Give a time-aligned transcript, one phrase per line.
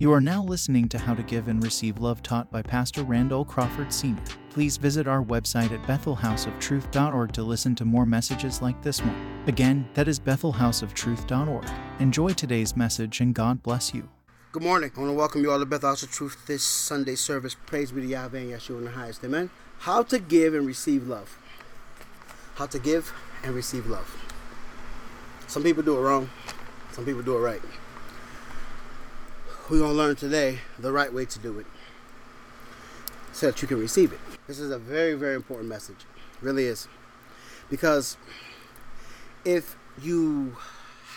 [0.00, 3.44] You are now listening to How to Give and Receive Love taught by Pastor Randall
[3.44, 4.20] Crawford Sr.
[4.50, 9.44] Please visit our website at bethelhouseoftruth.org to listen to more messages like this one.
[9.46, 11.70] Again, that is bethelhouseoftruth.org.
[12.00, 14.08] Enjoy today's message and God bless you.
[14.50, 14.90] Good morning.
[14.96, 17.54] I want to welcome you all to Bethel House of Truth this Sunday service.
[17.64, 19.22] Praise be to Yahweh and Yeshua in the highest.
[19.22, 19.48] Amen.
[19.78, 21.38] How to give and receive love.
[22.56, 23.12] How to give
[23.44, 24.12] and receive love.
[25.46, 26.30] Some people do it wrong.
[26.90, 27.62] Some people do it right.
[29.70, 31.64] We're going to learn today the right way to do it
[33.32, 34.18] so that you can receive it.
[34.46, 35.96] This is a very, very important message.
[36.00, 36.86] It really is.
[37.70, 38.18] Because
[39.42, 40.58] if you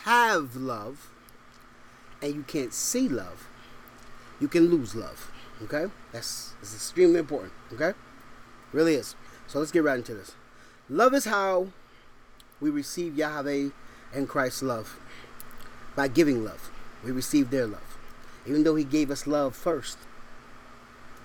[0.04, 1.10] have love
[2.22, 3.50] and you can't see love,
[4.40, 5.30] you can lose love.
[5.64, 5.92] Okay?
[6.14, 7.52] That's, that's extremely important.
[7.74, 7.92] Okay?
[8.72, 9.16] Really is.
[9.48, 10.36] So let's get right into this.
[10.90, 11.68] Love is how
[12.62, 13.72] we receive Yahweh
[14.14, 14.98] and Christ's love.
[15.98, 16.72] By giving love,
[17.04, 17.87] we receive their love
[18.48, 19.98] even though He gave us love first.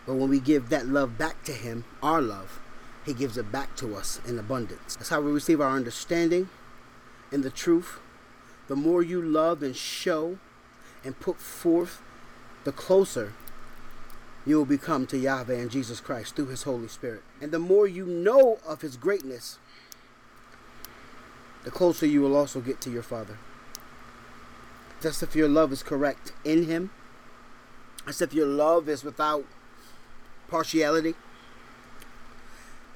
[0.07, 2.61] But when we give that love back to Him, our love,
[3.07, 4.97] He gives it back to us in abundance.
[4.97, 6.49] That's how we receive our understanding
[7.31, 8.01] and the truth.
[8.69, 10.39] The more you love and show
[11.05, 12.03] and put forth,
[12.65, 13.33] the closer
[14.45, 17.23] you will become to Yahweh and Jesus Christ through His Holy Spirit.
[17.41, 19.59] And the more you know of His greatness,
[21.65, 23.39] the closer you will also get to your Father.
[25.01, 26.91] Just if your love is correct in Him
[28.07, 29.45] as if your love is without
[30.49, 31.15] partiality.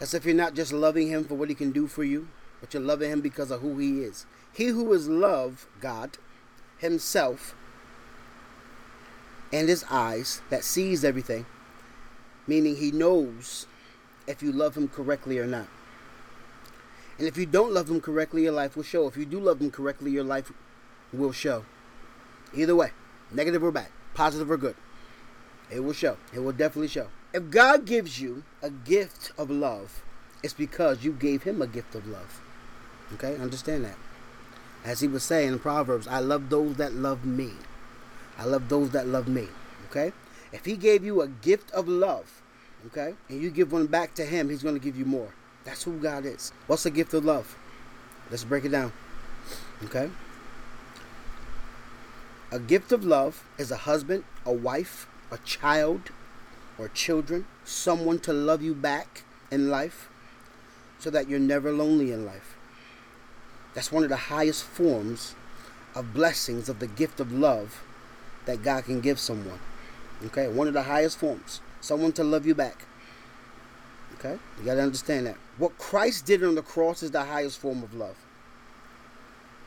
[0.00, 2.28] As if you're not just loving him for what he can do for you,
[2.60, 4.26] but you're loving him because of who he is.
[4.52, 6.18] He who is love, God,
[6.78, 7.54] himself,
[9.52, 11.46] and his eyes that sees everything,
[12.46, 13.66] meaning he knows
[14.26, 15.68] if you love him correctly or not.
[17.18, 19.06] And if you don't love him correctly, your life will show.
[19.06, 20.52] If you do love him correctly, your life
[21.12, 21.64] will show.
[22.54, 22.90] Either way,
[23.32, 24.76] negative or bad, positive or good.
[25.70, 26.16] It will show.
[26.32, 27.08] It will definitely show.
[27.32, 30.02] If God gives you a gift of love,
[30.42, 32.40] it's because you gave him a gift of love.
[33.14, 33.36] Okay?
[33.36, 33.96] Understand that.
[34.84, 37.52] As he was saying in Proverbs, I love those that love me.
[38.38, 39.48] I love those that love me.
[39.90, 40.12] Okay?
[40.52, 42.42] If he gave you a gift of love,
[42.86, 45.34] okay, and you give one back to him, he's going to give you more.
[45.64, 46.52] That's who God is.
[46.66, 47.56] What's the gift of love?
[48.30, 48.92] Let's break it down.
[49.84, 50.08] Okay?
[52.52, 56.10] A gift of love is a husband, a wife, a child
[56.78, 60.08] or children, someone to love you back in life
[60.98, 62.56] so that you're never lonely in life.
[63.74, 65.34] That's one of the highest forms
[65.94, 67.82] of blessings of the gift of love
[68.46, 69.58] that God can give someone.
[70.26, 71.60] Okay, one of the highest forms.
[71.80, 72.86] Someone to love you back.
[74.18, 75.36] Okay, you got to understand that.
[75.58, 78.16] What Christ did on the cross is the highest form of love.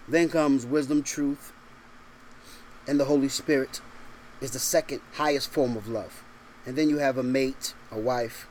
[0.08, 1.54] Then comes wisdom, truth,
[2.88, 3.82] and the Holy Spirit
[4.42, 6.24] is the second highest form of love.
[6.66, 8.48] And then you have a mate, a wife,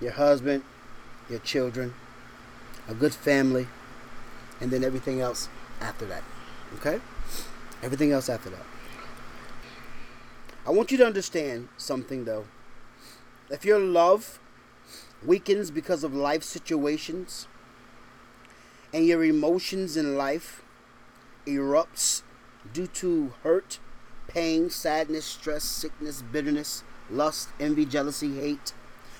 [0.00, 0.64] your husband,
[1.28, 1.94] your children,
[2.88, 3.68] a good family,
[4.60, 5.48] and then everything else
[5.80, 6.22] after that.
[6.76, 7.00] Okay?
[7.82, 8.64] Everything else after that.
[10.66, 12.46] I want you to understand something though.
[13.50, 14.40] If your love
[15.24, 17.46] weakens because of life situations
[18.92, 20.62] and your emotions in life
[21.46, 22.22] erupts
[22.72, 23.78] due to hurt
[24.34, 28.74] pain, sadness, stress, sickness, bitterness, lust, envy, jealousy, hate,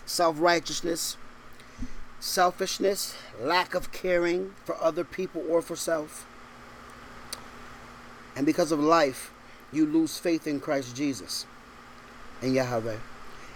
[0.05, 1.17] self righteousness,
[2.19, 6.27] selfishness, lack of caring for other people or for self.
[8.37, 9.33] And because of life,
[9.73, 11.47] you lose faith in Christ Jesus
[12.43, 12.97] and Yahweh.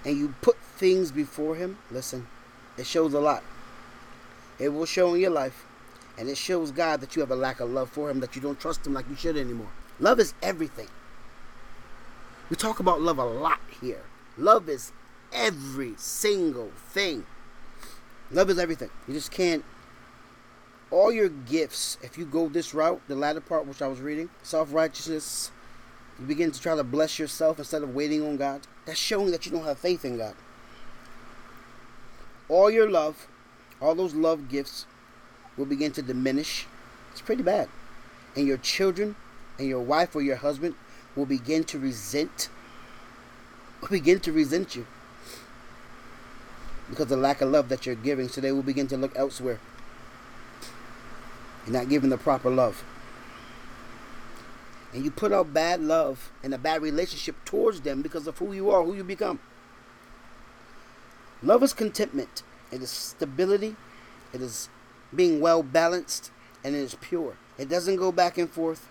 [0.05, 1.79] And you put things before Him.
[1.91, 2.29] Listen,
[2.77, 3.43] it shows a lot.
[4.61, 5.65] It will show in your life.
[6.17, 8.43] And it shows God that you have a lack of love for Him, that you
[8.43, 9.71] don't trust Him like you should anymore.
[9.99, 10.89] Love is everything.
[12.51, 14.03] We talk about love a lot here.
[14.37, 14.93] Love is
[15.33, 17.27] every single thing.
[18.31, 18.91] Love is everything.
[19.07, 19.65] You just can't.
[20.91, 24.31] All your gifts, if you go this route, the latter part which I was reading,
[24.43, 25.51] self righteousness,
[26.19, 28.63] you begin to try to bless yourself instead of waiting on God.
[28.87, 30.35] That's showing that you don't have faith in God.
[32.49, 33.29] All your love,
[33.81, 34.87] all those love gifts
[35.59, 36.67] will begin to diminish.
[37.13, 37.69] It's pretty bad.
[38.35, 39.17] And your children
[39.59, 40.75] and your wife or your husband
[41.19, 42.49] will begin to resent,
[43.83, 44.87] will begin to resent you
[46.89, 48.29] because of the lack of love that you're giving.
[48.29, 49.59] So they will begin to look elsewhere.
[51.67, 52.83] You're not giving the proper love.
[54.95, 58.55] And you put out bad love and a bad relationship towards them because of who
[58.55, 59.39] you are, who you become.
[61.43, 62.43] Love is contentment.
[62.73, 63.77] It is stability.
[64.33, 64.69] It is
[65.15, 66.31] being well balanced
[66.65, 67.37] and it is pure.
[67.59, 68.89] It doesn't go back and forth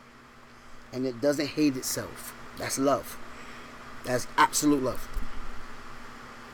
[0.93, 2.33] and it doesn't hate itself.
[2.57, 3.17] That's love.
[4.05, 5.07] That's absolute love.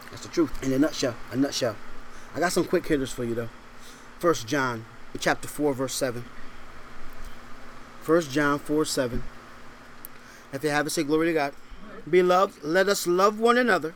[0.10, 1.16] That's the truth in a nutshell.
[1.32, 1.76] A nutshell.
[2.36, 3.50] I got some quick hitters for you though.
[4.20, 4.86] First John,
[5.20, 6.26] chapter four, verse seven.
[8.02, 9.24] First John four seven.
[10.52, 11.54] If you have it, say glory to God.
[12.10, 13.94] Beloved, let us love one another,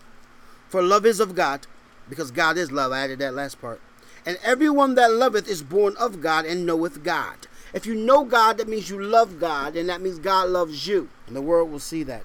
[0.69, 1.68] for love is of God,
[2.10, 2.92] because God is love.
[2.92, 3.81] I added that last part.
[4.25, 7.48] And everyone that loveth is born of God and knoweth God.
[7.74, 11.10] If you know God, that means you love God, and that means God loves you.
[11.28, 12.24] And the world will see that.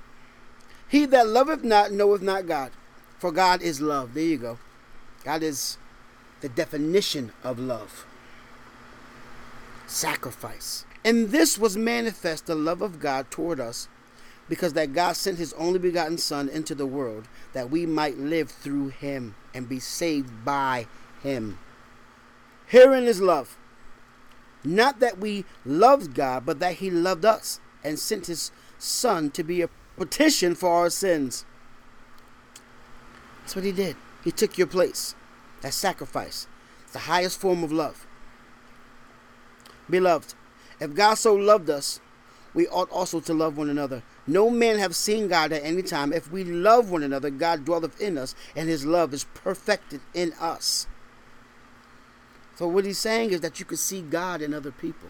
[0.89, 2.73] He that loveth not knoweth not God,
[3.19, 4.15] for God is love.
[4.15, 4.59] There you go.
[5.25, 5.79] God is
[6.41, 8.05] the definition of love
[9.87, 10.85] sacrifice.
[11.05, 13.89] And this was manifest the love of God toward us,
[14.49, 18.51] because that God sent his only begotten Son into the world, that we might live
[18.51, 20.87] through him and be saved by
[21.23, 21.59] him.
[22.67, 23.57] Herein is love.
[24.65, 29.45] Not that we loved God, but that he loved us and sent his Son to
[29.45, 31.45] be a propitiation for our sins.
[33.41, 33.97] That's what he did.
[34.25, 35.15] He took your place.
[35.63, 36.47] That sacrifice.
[36.93, 38.07] The highest form of love.
[39.89, 40.35] Beloved,
[40.81, 42.01] if God so loved us,
[42.55, 44.03] we ought also to love one another.
[44.27, 46.13] No man have seen God at any time.
[46.13, 50.33] If we love one another, God dwelleth in us, and his love is perfected in
[50.35, 50.87] us.
[52.57, 55.09] So what he's saying is that you can see God in other people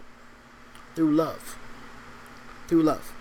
[0.95, 1.59] through love.
[2.69, 3.13] Through love.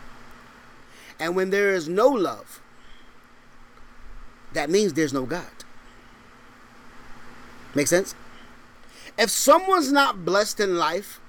[1.19, 2.62] And when there is no love,
[4.53, 5.45] that means there's no God.
[7.73, 8.15] Make sense?
[9.18, 11.19] If someone's not blessed in life,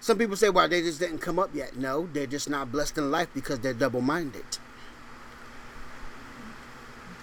[0.00, 1.76] some people say, well, they just didn't come up yet.
[1.76, 4.44] No, they're just not blessed in life because they're double minded.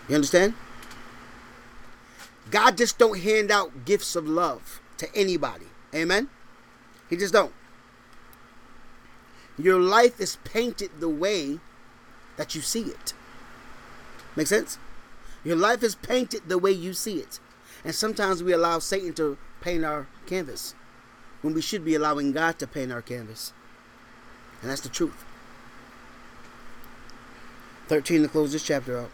[0.10, 0.56] You understand?
[2.52, 5.68] God just don't hand out gifts of love to anybody.
[5.96, 6.30] Amen?
[7.10, 7.54] He just don't.
[9.58, 11.60] Your life is painted the way
[12.38, 13.14] that you see it.
[14.36, 14.78] Make sense?
[15.44, 17.40] Your life is painted the way you see it.
[17.84, 20.76] And sometimes we allow Satan to paint our canvas
[21.42, 23.54] when we should be allowing God to paint our canvas.
[24.62, 25.26] And that's the truth.
[27.88, 29.12] 13 to close this chapter out.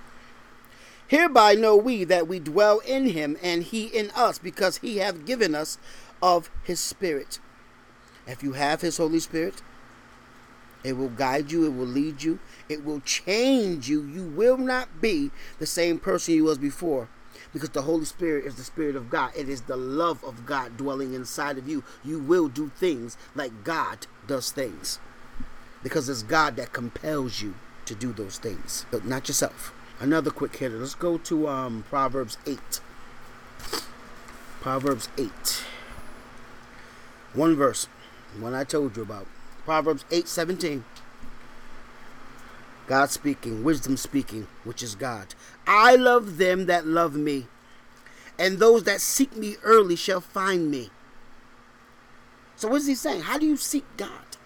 [1.08, 5.26] Hereby know we that we dwell in him and he in us, because he hath
[5.26, 5.78] given us
[6.22, 7.40] of his Spirit.
[8.26, 9.62] If you have his Holy Spirit,
[10.84, 12.40] it will guide you, it will lead you,
[12.70, 14.04] it will change you.
[14.04, 17.08] You will not be the same person you was before
[17.54, 19.32] because the Holy Spirit is the Spirit of God.
[19.36, 21.84] It is the love of God dwelling inside of you.
[22.04, 25.00] You will do things like God does things
[25.84, 27.56] because it's God that compels you
[27.86, 29.74] to do those things, but not yourself.
[30.00, 30.78] Another quick hitter.
[30.78, 32.82] Let's go to um, Proverbs 8.
[34.62, 35.32] Proverbs 8.
[37.34, 37.88] One verse,
[38.40, 39.28] one I told you about.
[39.66, 40.86] Proverbs 8 17.
[42.88, 45.36] God speaking, wisdom speaking, which is God.
[45.68, 47.48] I love them that love me,
[48.40, 50.90] and those that seek me early shall find me.
[52.56, 53.22] So, what is he saying?
[53.22, 54.38] How do you seek God?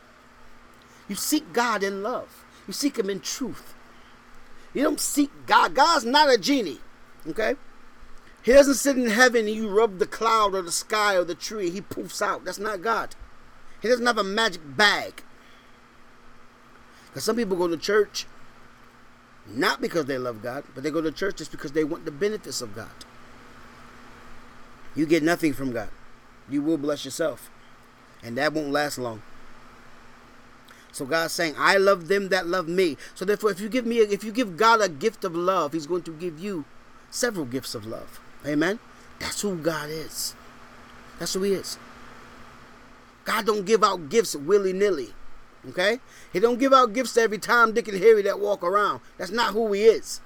[1.08, 3.74] You seek God in love, you seek Him in truth.
[4.74, 5.76] You don't seek God.
[5.76, 6.80] God's not a genie,
[7.28, 7.56] okay?
[8.44, 11.36] He doesn't sit in heaven and you rub the cloud or the sky or the
[11.36, 11.70] tree.
[11.70, 12.46] He poofs out.
[12.46, 13.16] That's not God.
[13.82, 15.24] He doesn't have a magic bag.
[17.08, 18.26] Because some people go to church
[19.48, 22.12] not because they love God, but they go to church just because they want the
[22.12, 22.90] benefits of God.
[24.96, 25.90] You get nothing from God.
[26.50, 27.50] You will bless yourself.
[28.24, 29.22] And that won't last long.
[30.92, 32.98] So God's saying, I love them that love me.
[33.16, 35.74] So therefore, if you give me, a, if you give God a gift of love,
[35.74, 36.66] He's going to give you
[37.10, 38.20] several gifts of love.
[38.46, 38.80] Amen.
[39.20, 40.36] That's who God is.
[41.20, 41.78] That's who He is.
[43.24, 45.14] God don't give out gifts willy nilly.
[45.70, 46.00] Okay?
[46.34, 49.02] He don't give out gifts to every Tom, Dick, and Harry that walk around.
[49.18, 50.22] That's not who he is.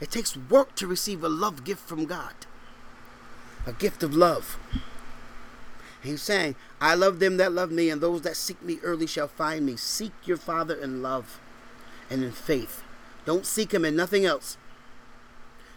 [0.00, 2.32] It takes work to receive a love gift from God.
[3.66, 4.58] A gift of love.
[6.02, 9.28] He's saying, I love them that love me, and those that seek me early shall
[9.28, 9.76] find me.
[9.76, 11.40] Seek your Father in love
[12.08, 12.82] and in faith.
[13.26, 14.56] Don't seek him in nothing else.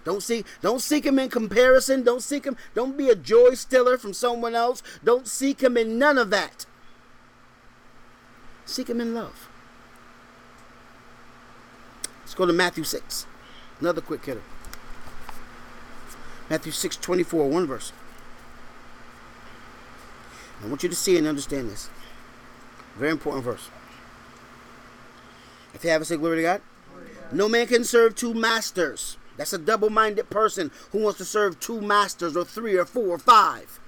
[0.05, 2.03] Don't seek don't seek him in comparison.
[2.03, 2.57] Don't seek him.
[2.73, 4.83] Don't be a joy stiller from someone else.
[5.03, 6.65] Don't seek him in none of that.
[8.65, 9.49] Seek him in love.
[12.21, 13.25] Let's go to Matthew 6.
[13.79, 14.41] Another quick hitter.
[16.49, 17.93] Matthew 6 24, one verse.
[20.63, 21.89] I want you to see and understand this.
[22.95, 23.69] Very important verse.
[25.73, 26.61] If you have a say glory to God.
[27.31, 29.17] No man can serve two masters.
[29.35, 33.07] That's a double minded person who wants to serve two masters or three or four
[33.07, 33.79] or five.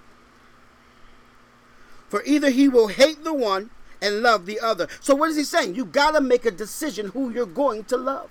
[2.10, 3.70] For either he will hate the one
[4.02, 4.88] and love the other.
[5.00, 5.76] So what is he saying?
[5.76, 8.30] You got to make a decision who you're going to love.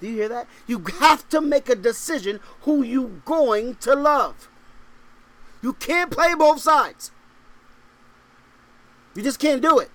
[0.00, 0.46] Do you hear that?
[0.66, 4.48] You have to make a decision who you going to love.
[5.62, 7.10] You can't play both sides.
[9.14, 9.90] You just can't do it.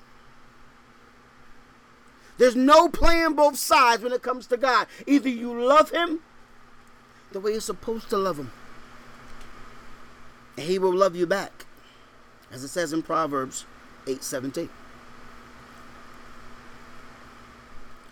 [2.38, 4.88] There's no playing both sides when it comes to God.
[5.08, 6.20] Either you love him
[7.32, 8.52] the way you're supposed to love him.
[10.58, 11.66] And he will love you back.
[12.52, 13.66] As it says in Proverbs
[14.06, 14.70] 8:17.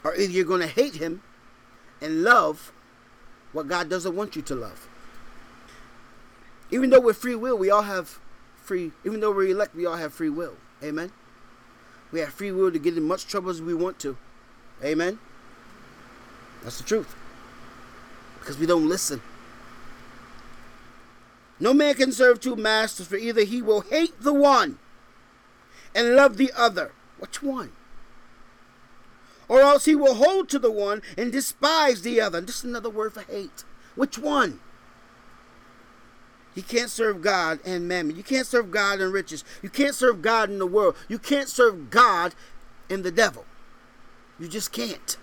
[0.03, 1.21] Or either you're going to hate him
[1.99, 2.71] and love
[3.51, 4.87] what God doesn't want you to love.
[6.71, 8.19] Even though we're free will, we all have
[8.55, 10.55] free, even though we're elect, we all have free will.
[10.83, 11.11] Amen.
[12.11, 14.17] We have free will to get in much trouble as we want to.
[14.83, 15.19] Amen.
[16.63, 17.15] That's the truth.
[18.39, 19.21] Because we don't listen.
[21.59, 24.79] No man can serve two masters, for either he will hate the one
[25.93, 26.91] and love the other.
[27.19, 27.71] Which one?
[29.51, 32.41] or else he will hold to the one and despise the other.
[32.41, 33.65] Just another word for hate.
[33.95, 34.61] Which one?
[36.55, 38.15] You can't serve God and mammon.
[38.15, 39.43] You can't serve God and riches.
[39.61, 40.95] You can't serve God in the world.
[41.07, 42.35] You can't serve God
[42.89, 43.45] and the devil.
[44.39, 45.17] You just can't.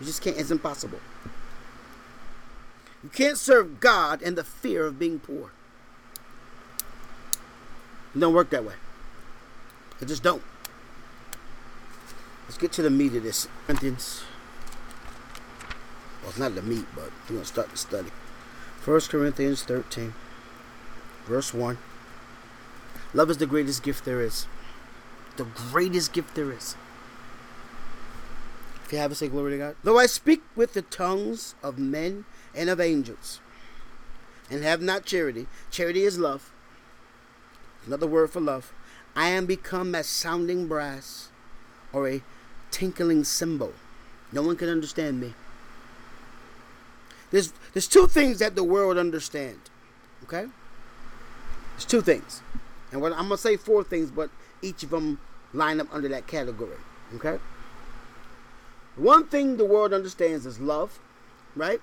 [0.00, 0.36] You just can't.
[0.36, 0.98] It's impossible.
[3.02, 5.50] You can't serve God and the fear of being poor.
[8.14, 8.74] It don't work that way.
[10.00, 10.42] It just don't.
[12.44, 13.46] Let's get to the meat of this.
[13.66, 14.24] Corinthians.
[16.20, 18.10] Well, it's not the meat, but we're going to start the study.
[18.84, 20.14] 1 Corinthians 13,
[21.26, 21.78] verse 1.
[23.12, 24.46] Love is the greatest gift there is.
[25.36, 26.76] The greatest gift there is.
[28.84, 29.76] If you have a say glory to God.
[29.82, 33.40] Though I speak with the tongues of men and of angels,
[34.50, 36.52] and have not charity, charity is love.
[37.86, 38.72] Another word for love.
[39.16, 41.28] I am become as sounding brass
[41.92, 42.22] or a
[42.70, 43.72] tinkling cymbal.
[44.32, 45.34] No one can understand me.
[47.30, 49.58] There's there's two things that the world understand.
[50.24, 50.46] Okay?
[51.74, 52.42] There's two things.
[52.92, 54.30] And what I'm gonna say four things, but
[54.62, 55.20] each of them
[55.52, 56.76] line up under that category.
[57.16, 57.38] Okay?
[58.96, 61.00] One thing the world understands is love,
[61.56, 61.80] right?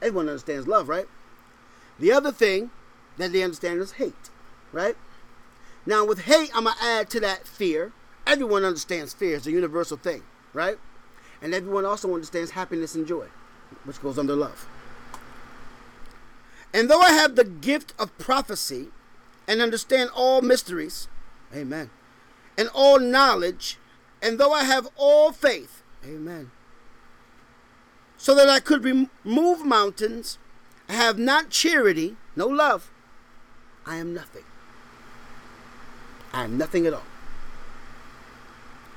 [0.00, 1.06] Everyone understands love, right?
[1.98, 2.70] The other thing
[3.16, 4.30] that they understand is hate,
[4.72, 4.96] right?
[5.86, 7.92] Now with hate, I'm gonna add to that fear
[8.26, 10.78] everyone understands fear it's a universal thing, right?
[11.40, 13.26] And everyone also understands happiness and joy,
[13.84, 14.66] which goes under love.
[16.72, 18.88] And though I have the gift of prophecy
[19.52, 21.08] and understand all mysteries,
[21.54, 21.90] amen,
[22.56, 23.76] and all knowledge,
[24.22, 26.50] and though I have all faith, amen,
[28.16, 30.38] so that I could remove mountains,
[30.88, 32.90] I have not charity, no love,
[33.84, 34.44] I am nothing.
[36.32, 37.04] I am nothing at all.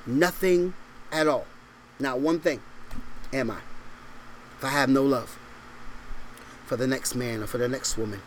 [0.06, 0.72] Nothing
[1.12, 1.44] at all.
[2.00, 2.62] Not one thing
[3.30, 3.58] am I.
[4.56, 5.38] If I have no love
[6.64, 8.22] for the next man or for the next woman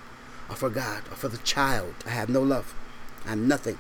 [0.49, 2.73] or for God or for the child, I have no love.
[3.25, 3.77] I'm nothing.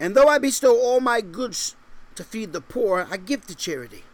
[0.00, 1.74] And though I bestow all my goods
[2.14, 4.04] to feed the poor, I give to charity.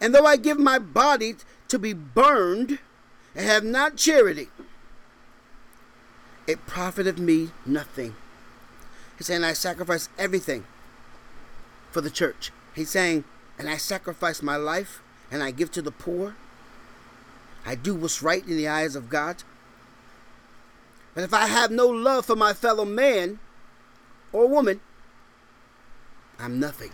[0.00, 1.36] And though I give my body
[1.68, 2.78] to be burned
[3.34, 4.48] and have not charity,
[6.46, 8.14] it profiteth me nothing.
[9.16, 10.64] He's saying, I sacrifice everything
[11.90, 12.52] for the church.
[12.74, 13.24] He's saying,
[13.58, 16.36] and I sacrifice my life and I give to the poor.
[17.64, 19.42] I do what's right in the eyes of God.
[21.14, 23.38] But if I have no love for my fellow man
[24.32, 24.80] or woman,
[26.38, 26.92] I'm nothing.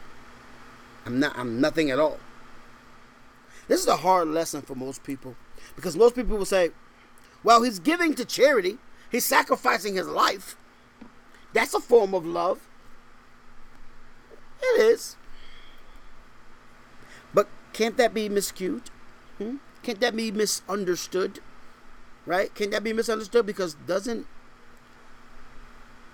[1.05, 2.19] I'm not I'm nothing at all.
[3.69, 5.37] This is a hard lesson for most people
[5.77, 6.71] because most people will say,
[7.43, 8.79] well, he's giving to charity.
[9.11, 10.57] He's sacrificing his life.
[11.53, 12.69] That's a form of love.
[14.61, 15.17] It is.
[17.33, 18.89] But can't that be miscued?
[19.39, 19.57] Hmm?
[19.85, 21.41] Can't that be misunderstood?
[22.27, 22.53] Right?
[22.55, 23.45] Can't that be misunderstood?
[23.47, 24.27] Because doesn't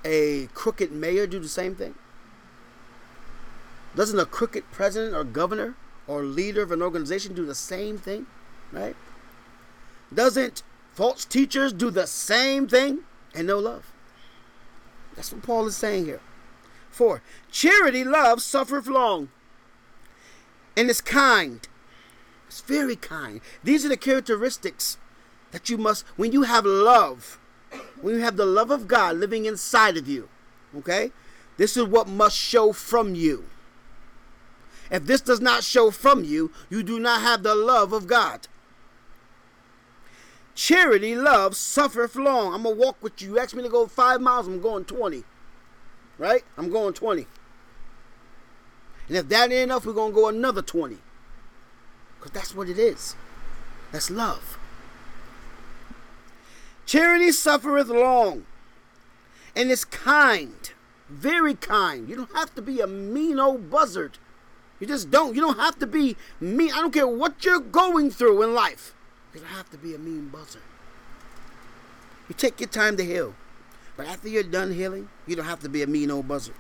[0.05, 1.95] a crooked mayor do the same thing?
[3.95, 8.27] Doesn't a crooked president or governor or leader of an organization do the same thing?
[8.73, 8.97] Right?
[10.13, 13.01] Doesn't false teachers do the same thing
[13.35, 13.93] and no love?
[15.15, 16.21] That's what Paul is saying here.
[16.91, 17.23] 4.
[17.53, 19.29] Charity, love, suffereth long
[20.77, 21.69] and is kind.
[22.51, 23.41] It's very kind.
[23.63, 24.99] These are the characteristics
[25.53, 27.39] that you must, when you have love,
[28.01, 30.29] when you have the love of God living inside of you,
[30.77, 31.13] okay?
[31.57, 33.45] This is what must show from you.
[34.91, 38.49] If this does not show from you, you do not have the love of God.
[40.57, 42.53] Charity, love, suffereth long.
[42.53, 43.31] I'm going to walk with you.
[43.31, 45.25] You ask me to go five miles, I'm going 20
[46.21, 46.45] right?
[46.57, 47.27] I'm going 20.
[49.09, 50.99] And if that ain't enough, we're going to go another 20.
[52.21, 53.17] Because that's what it is.
[53.93, 54.59] That's love.
[56.85, 58.45] Charity suffereth long
[59.57, 60.73] and is kind,
[61.09, 62.09] very kind.
[62.09, 64.19] You don't have to be a mean old buzzard.
[64.79, 65.35] You just don't.
[65.35, 66.73] You don't have to be mean.
[66.73, 68.95] I don't care what you're going through in life.
[69.35, 70.63] You don't have to be a mean buzzard.
[72.29, 73.35] You take your time to heal.
[73.97, 76.55] But after you're done healing, you don't have to be a mean old buzzard.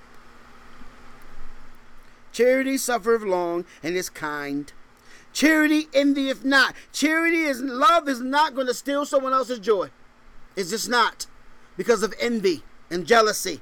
[2.32, 4.72] Charity suffereth long and is kind.
[5.32, 6.74] Charity envieth not.
[6.92, 9.90] Charity is love is not going to steal someone else's joy.
[10.56, 11.26] It's just not
[11.76, 13.60] because of envy and jealousy.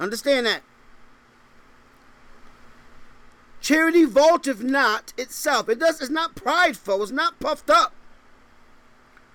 [0.00, 0.62] Understand that.
[3.60, 5.68] Charity vaulteth not itself.
[5.68, 6.00] It does.
[6.00, 7.02] It's not prideful.
[7.02, 7.92] It's not puffed up.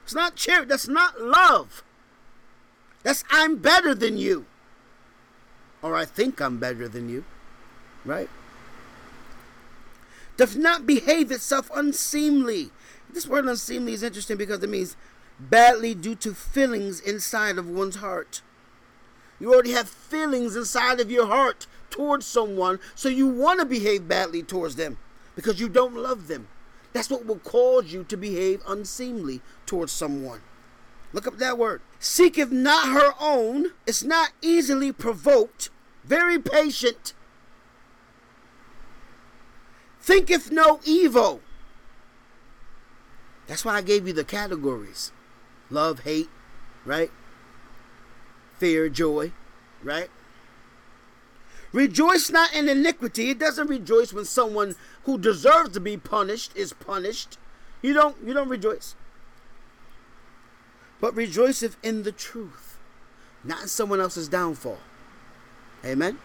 [0.04, 0.70] It's not charity.
[0.70, 1.84] That's not love.
[3.04, 4.46] That's I'm better than you.
[5.82, 7.26] Or I think I'm better than you.
[8.06, 8.30] Right?
[10.38, 12.72] Doth not behave itself unseemly.
[13.12, 14.96] This word unseemly is interesting because it means
[15.40, 18.42] badly due to feelings inside of one's heart.
[19.40, 24.08] You already have feelings inside of your heart towards someone, so you want to behave
[24.08, 24.98] badly towards them
[25.36, 26.48] because you don't love them.
[26.94, 30.42] That's what will cause you to behave unseemly towards someone.
[31.12, 31.82] Look up that word.
[32.00, 35.70] Seeketh not her own, it's not easily provoked,
[36.04, 37.14] very patient,
[40.04, 41.42] thinketh no evil.
[43.48, 45.12] That's why I gave you the categories
[45.70, 46.30] love, hate,
[46.86, 47.10] right?
[48.60, 49.32] Fear, joy,
[49.82, 50.10] right?
[51.72, 53.32] Rejoice not in iniquity.
[53.32, 57.40] It doesn't rejoice when someone who deserves to be punished is punished.
[57.82, 58.96] You don't you don't rejoice.
[61.02, 62.78] But rejoiceth in the truth,
[63.44, 64.78] not in someone else's downfall.
[65.84, 66.20] Amen.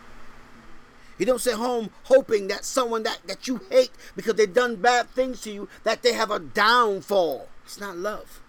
[1.19, 5.11] You don't sit home hoping that someone that, that you hate because they've done bad
[5.11, 7.49] things to you, that they have a downfall.
[7.65, 8.41] It's not love.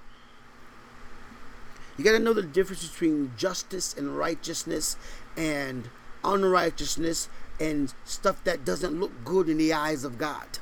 [1.97, 4.95] You got to know the difference between justice and righteousness
[5.35, 5.89] and
[6.23, 7.27] unrighteousness
[7.59, 10.59] and stuff that doesn't look good in the eyes of God.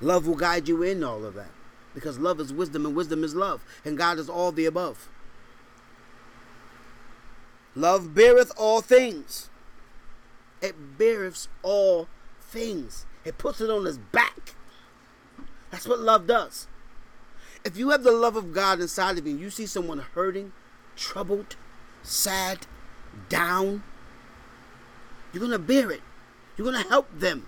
[0.00, 1.50] Love will guide you in all of that
[1.94, 5.08] because love is wisdom and wisdom is love, and God is all the above.
[7.74, 9.50] Love beareth all things.
[10.60, 12.08] It beareth all
[12.40, 13.06] things.
[13.24, 14.54] It puts it on his back.
[15.70, 16.66] That's what love does.
[17.64, 20.52] If you have the love of God inside of you, you see someone hurting,
[20.96, 21.56] troubled,
[22.02, 22.66] sad,
[23.28, 23.82] down,
[25.32, 26.00] you're going to bear it.
[26.56, 27.46] You're going to help them.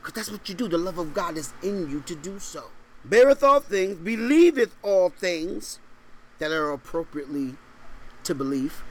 [0.00, 0.68] Because that's what you do.
[0.68, 2.66] The love of God is in you to do so.
[3.04, 5.78] Beareth all things, believeth all things
[6.38, 7.56] that are appropriately
[8.22, 8.82] to believe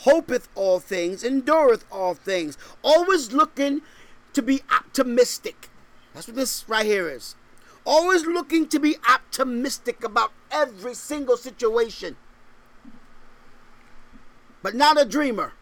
[0.00, 3.82] hopeth all things, endureth all things, always looking
[4.32, 5.68] to be optimistic.
[6.14, 7.34] That's what this right here is.
[7.84, 12.16] Always looking to be optimistic about every single situation.
[14.62, 15.52] But not a dreamer,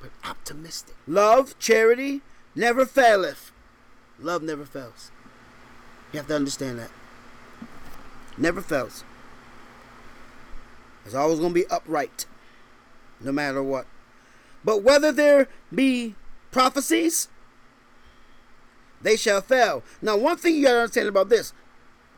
[0.00, 0.96] but optimistic.
[1.06, 2.22] Love, charity,
[2.54, 3.52] never faileth.
[4.18, 5.10] Love never fails.
[6.12, 6.90] You have to understand that.
[8.36, 9.04] Never fails.
[11.04, 12.26] It's always going to be upright
[13.24, 13.86] no matter what.
[14.64, 16.14] But whether there be
[16.50, 17.28] prophecies,
[19.02, 19.82] they shall fail.
[20.00, 21.52] Now, one thing you got to understand about this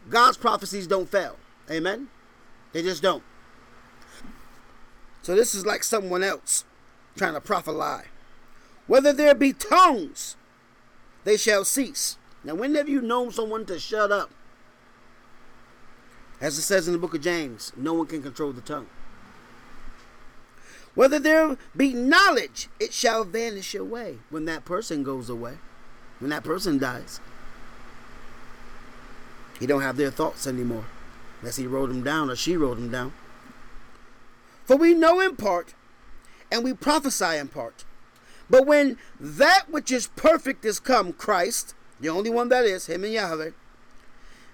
[0.08, 1.36] God's prophecies don't fail.
[1.70, 2.08] Amen?
[2.72, 3.24] They just don't.
[5.22, 6.64] So, this is like someone else
[7.16, 8.08] trying to prophesy.
[8.86, 10.36] Whether there be tongues,
[11.24, 12.18] they shall cease.
[12.44, 14.30] Now, when have you known someone to shut up?
[16.40, 18.86] As it says in the book of James, no one can control the tongue.
[20.96, 25.58] Whether there be knowledge, it shall vanish away when that person goes away,
[26.18, 27.20] when that person dies.
[29.60, 30.86] He don't have their thoughts anymore,
[31.40, 33.12] unless he wrote them down or she wrote them down.
[34.64, 35.74] For we know in part,
[36.50, 37.84] and we prophesy in part.
[38.48, 43.04] But when that which is perfect is come, Christ, the only one that is, him
[43.04, 43.50] and Yahweh,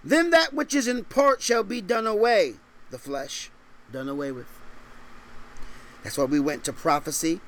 [0.03, 2.55] then that which is in part shall be done away,
[2.91, 3.51] the flesh,
[3.93, 4.62] done away with.
[6.03, 7.41] That's why we went to prophecy.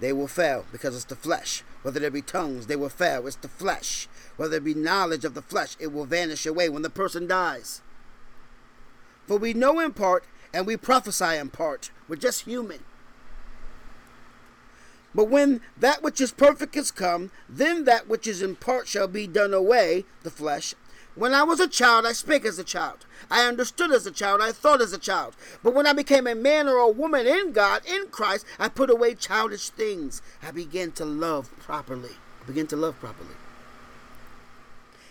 [0.00, 1.62] They will fail because it's the flesh.
[1.82, 3.26] Whether there be tongues, they will fail.
[3.26, 4.08] It's the flesh.
[4.36, 7.80] Whether there be knowledge of the flesh, it will vanish away when the person dies.
[9.26, 11.90] For we know in part and we prophesy in part.
[12.08, 12.80] We're just human.
[15.14, 19.08] But when that which is perfect is come, then that which is in part shall
[19.08, 20.74] be done away, the flesh,
[21.16, 23.06] when I was a child, I spake as a child.
[23.30, 24.40] I understood as a child.
[24.42, 25.34] I thought as a child.
[25.62, 28.90] But when I became a man or a woman in God, in Christ, I put
[28.90, 30.20] away childish things.
[30.42, 32.12] I began to love properly.
[32.42, 33.34] I began to love properly.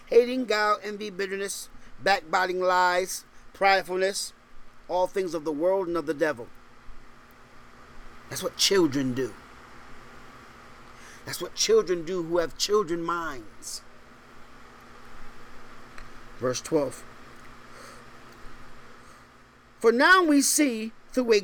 [0.05, 1.69] Hating, guile, envy, bitterness,
[2.01, 4.33] backbiting, lies, pridefulness,
[4.87, 6.47] all things of the world and of the devil.
[8.29, 9.33] That's what children do.
[11.25, 13.81] That's what children do who have children minds.
[16.39, 17.03] Verse 12.
[19.79, 21.41] For now we see through a,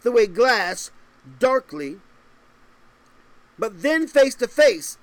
[0.00, 0.90] through a glass
[1.38, 1.98] darkly,
[3.58, 4.98] but then face to face.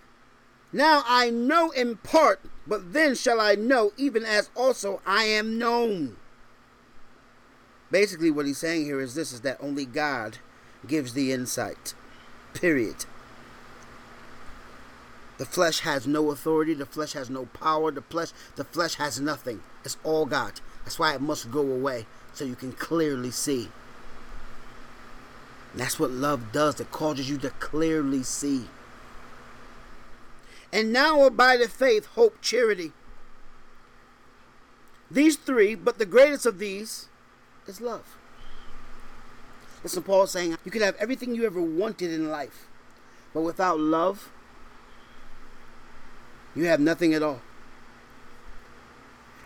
[0.74, 5.58] Now I know in part, but then shall I know, even as also I am
[5.58, 6.18] known.
[7.90, 10.38] Basically, what he's saying here is this is that only God
[10.88, 11.94] gives the insight.
[12.54, 13.06] Period.
[15.42, 19.20] The flesh has no authority, the flesh has no power, the flesh the flesh has
[19.20, 19.64] nothing.
[19.84, 20.62] It's all God.
[20.84, 23.70] That's why it must go away so you can clearly see.
[25.72, 26.80] And that's what love does.
[26.80, 28.68] It causes you to clearly see.
[30.72, 32.92] And now abide the faith, hope, charity.
[35.10, 37.08] These three, but the greatest of these
[37.66, 38.16] is love.
[39.82, 42.68] Listen, Paul saying you can have everything you ever wanted in life,
[43.34, 44.30] but without love,
[46.56, 47.42] you have nothing at all.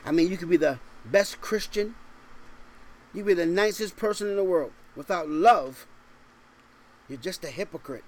[0.06, 1.96] I mean, you could be the best Christian,
[3.14, 4.72] you could be the nicest person in the world.
[4.96, 5.88] Without love,
[7.10, 8.04] you're just a hypocrite.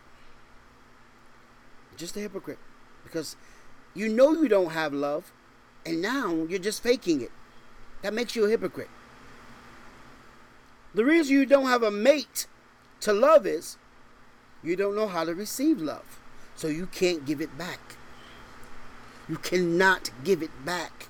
[1.96, 2.60] Just a hypocrite.
[3.04, 3.36] Because
[3.94, 5.32] you know you don't have love,
[5.86, 7.32] and now you're just faking it.
[8.04, 8.90] That makes you a hypocrite.
[10.94, 12.48] The reason you don't have a mate
[13.02, 13.78] to love is
[14.64, 16.20] you don't know how to receive love.
[16.56, 17.97] So you can't give it back.
[19.30, 21.08] You cannot give it back.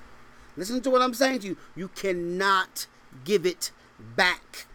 [0.56, 1.56] Listen to what I'm saying to you.
[1.76, 2.86] You cannot
[3.24, 3.70] give it
[4.16, 4.66] back.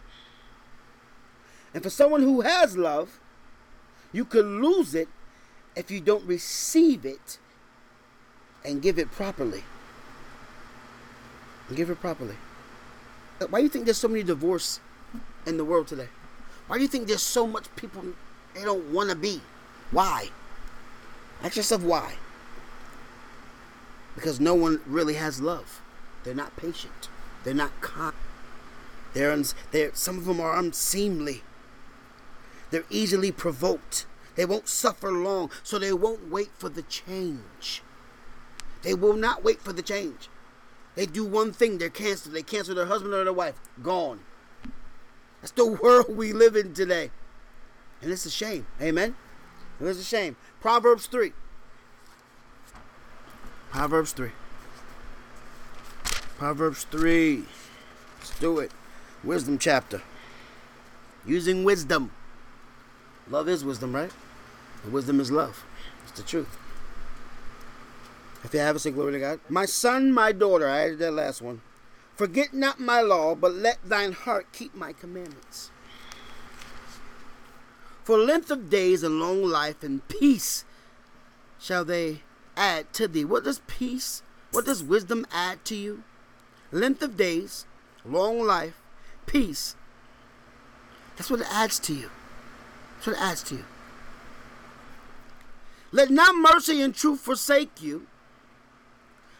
[1.74, 3.20] And for someone who has love,
[4.12, 5.08] you could lose it
[5.76, 7.38] if you don't receive it
[8.64, 9.64] and give it properly.
[11.74, 12.36] Give it properly.
[13.40, 14.80] Uh, why do you think there's so many divorce
[15.46, 16.08] in the world today?
[16.66, 18.04] Why do you think there's so much people
[18.54, 19.40] they don't want to be?
[19.90, 20.28] Why?
[21.42, 22.14] Ask yourself why.
[24.14, 25.80] Because no one really has love.
[26.22, 27.08] They're not patient.
[27.42, 28.14] They're not kind.
[29.12, 31.42] They're, uns- they're some of them are unseemly.
[32.70, 34.06] They're easily provoked.
[34.34, 37.82] They won't suffer long, so they won't wait for the change.
[38.82, 40.28] They will not wait for the change.
[40.94, 42.34] They do one thing, they're canceled.
[42.34, 43.60] They cancel their husband or their wife.
[43.82, 44.20] Gone.
[45.40, 47.10] That's the world we live in today.
[48.00, 48.66] And it's a shame.
[48.80, 49.16] Amen?
[49.80, 50.36] It's a shame.
[50.60, 51.32] Proverbs 3.
[53.74, 54.30] Proverbs 3.
[56.38, 57.42] Proverbs 3.
[58.20, 58.70] Let's do it.
[59.24, 60.00] Wisdom chapter.
[61.26, 62.12] Using wisdom.
[63.28, 64.12] Love is wisdom, right?
[64.88, 65.64] Wisdom is love.
[66.04, 66.56] It's the truth.
[68.44, 69.40] If you have a say glory to God.
[69.48, 71.60] My son, my daughter, I added that last one.
[72.14, 75.72] Forget not my law, but let thine heart keep my commandments.
[78.04, 80.64] For length of days and long life and peace
[81.58, 82.20] shall they
[82.56, 83.24] add to thee.
[83.24, 86.02] What does peace, what does wisdom add to you?
[86.70, 87.66] Length of days,
[88.04, 88.80] long life,
[89.26, 89.76] peace.
[91.16, 92.10] That's what it adds to you.
[92.96, 93.64] That's what it adds to you.
[95.92, 98.08] Let not mercy and truth forsake you.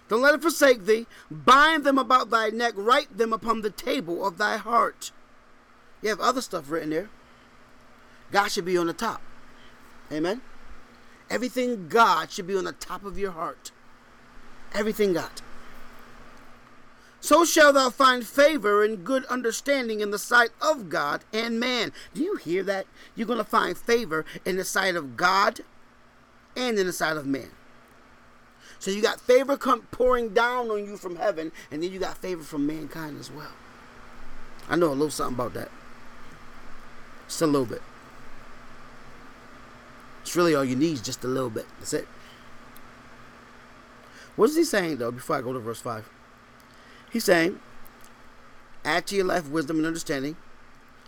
[0.09, 1.07] Don't let it forsake thee.
[1.31, 2.75] Bind them about thy neck.
[2.77, 5.11] Write them upon the table of thy heart.
[6.03, 7.09] You have other stuff written there.
[8.31, 9.23] God should be on the top.
[10.13, 10.43] Amen.
[11.35, 13.73] Everything God should be on the top of your heart.
[14.73, 15.43] Everything God.
[17.19, 21.91] So shall thou find favor and good understanding in the sight of God and man.
[22.15, 22.87] Do you hear that?
[23.17, 25.63] You're going to find favor in the sight of God
[26.55, 27.51] and in the sight of man.
[28.79, 32.17] So you got favor come pouring down on you from heaven, and then you got
[32.17, 33.53] favor from mankind as well.
[34.69, 35.71] I know a little something about that.
[37.27, 37.83] Just a little bit.
[40.25, 41.67] It's really all you need, is just a little bit.
[41.79, 42.09] That's it.
[44.37, 45.11] What is he saying though?
[45.11, 46.09] Before I go to verse five,
[47.13, 47.61] he's saying,
[48.87, 50.37] "Add to your life wisdom and understanding,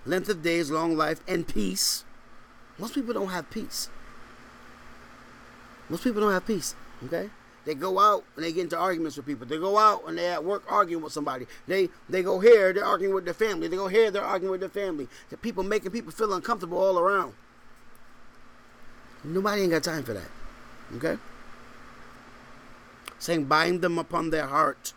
[0.04, 2.04] length of days, long life, and peace."
[2.76, 3.88] Most people don't have peace.
[5.88, 6.74] Most people don't have peace.
[7.06, 7.30] Okay.
[7.64, 9.46] They go out and they get into arguments with people.
[9.46, 11.46] They go out and they're at work arguing with somebody.
[11.66, 13.66] They they go here, they're arguing with their family.
[13.66, 15.08] They go here, they're arguing with their family.
[15.30, 17.32] The people making people feel uncomfortable all around.
[19.26, 20.30] Nobody ain't got time for that.
[20.96, 21.18] Okay?
[23.18, 24.92] Saying bind them upon their heart.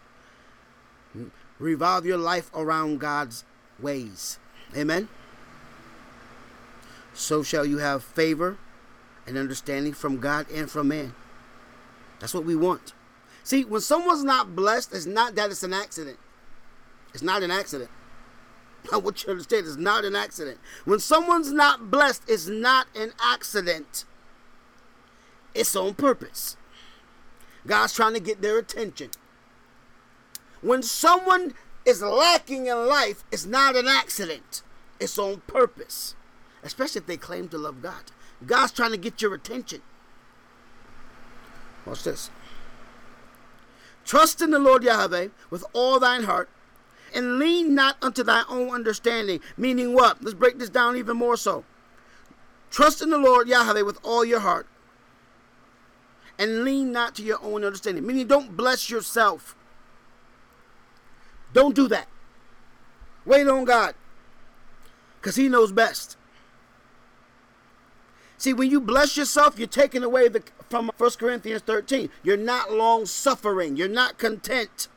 [1.58, 3.44] Revolve your life around God's
[3.80, 4.40] ways.
[4.78, 5.10] Amen.
[7.14, 8.58] So shall you have favor
[9.30, 11.14] and understanding from God and from man.
[12.20, 12.94] That's what we want.
[13.44, 16.18] See, when someone's not blessed, it's not that it's an accident.
[17.14, 17.90] It's not an accident.
[18.92, 20.60] I want you to understand it's not an accident.
[20.86, 24.06] When someone's not blessed, it's not an accident.
[25.54, 26.58] It's on purpose.
[27.66, 29.10] God's trying to get their attention.
[30.62, 31.54] When someone
[31.86, 34.62] is lacking in life, it's not an accident.
[35.00, 36.16] It's on purpose.
[36.64, 38.12] Especially if they claim to love God.
[38.46, 39.82] God's trying to get your attention.
[41.86, 42.30] Watch this.
[44.06, 46.50] Trust in the Lord Yahweh with all thine heart,
[47.14, 49.40] and lean not unto thy own understanding.
[49.58, 50.24] Meaning what?
[50.24, 51.64] Let's break this down even more so.
[52.72, 54.68] Trust in the Lord Yahweh with all your heart,
[56.40, 58.08] and lean not to your own understanding.
[58.08, 59.56] Meaning don't bless yourself.
[61.54, 62.08] Don't do that.
[63.26, 63.94] Wait on God,
[65.20, 66.16] because He knows best.
[68.38, 72.10] See, when you bless yourself, you're taking away the, from 1 Corinthians 13.
[72.24, 73.76] You're not long suffering.
[73.76, 74.88] You're not content.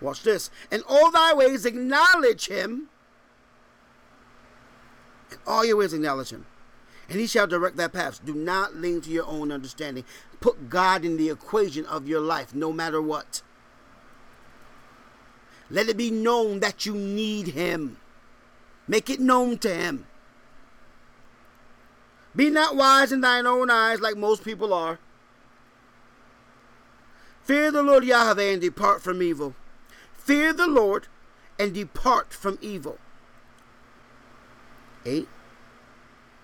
[0.00, 0.50] Watch this.
[0.72, 2.88] In all thy ways acknowledge him.
[5.30, 6.46] In all your ways acknowledge him.
[7.08, 8.18] And he shall direct thy paths.
[8.18, 10.04] Do not lean to your own understanding.
[10.40, 13.42] Put God in the equation of your life, no matter what.
[15.70, 17.98] Let it be known that you need him.
[18.86, 20.06] Make it known to him.
[22.36, 24.98] Be not wise in thine own eyes like most people are.
[27.44, 29.54] Fear the Lord Yahweh and depart from evil.
[30.16, 31.06] Fear the Lord
[31.58, 32.98] and depart from evil.
[35.04, 35.28] 8.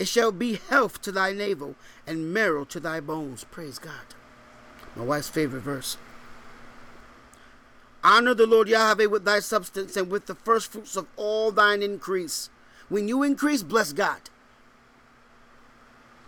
[0.01, 1.75] It shall be health to thy navel
[2.07, 3.45] and marrow to thy bones.
[3.45, 4.15] Praise God.
[4.97, 5.99] My wife's favorite verse.
[8.03, 11.83] Honor the Lord Yahweh with thy substance and with the first fruits of all thine
[11.83, 12.49] increase.
[12.89, 14.31] When you increase, bless God.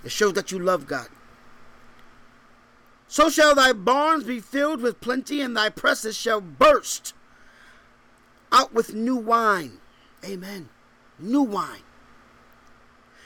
[0.05, 1.09] It shows that you love God.
[3.09, 7.15] So shall thy barns be filled with plenty, and thy presses shall burst
[8.53, 9.79] out with new wine.
[10.23, 10.69] Amen.
[11.19, 11.81] New wine.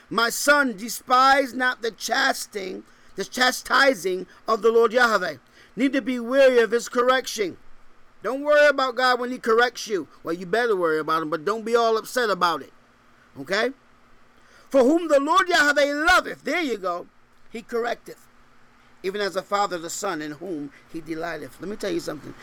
[0.09, 2.85] My son, despise not the chastising,
[3.17, 5.37] the chastising of the Lord Yahweh.
[5.75, 7.57] Need to be weary of his correction.
[8.23, 10.09] Don't worry about God when he corrects you.
[10.23, 12.73] Well, you better worry about him, but don't be all upset about it.
[13.39, 13.71] Okay?
[14.71, 17.07] For whom the Lord Yahweh loveth, there you go,
[17.51, 18.27] he correcteth,
[19.03, 21.61] even as a father the son in whom he delighteth.
[21.61, 22.35] Let me tell you something.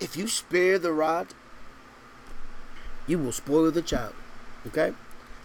[0.00, 1.28] If you spare the rod,
[3.06, 4.14] you will spoil the child.
[4.66, 4.92] Okay?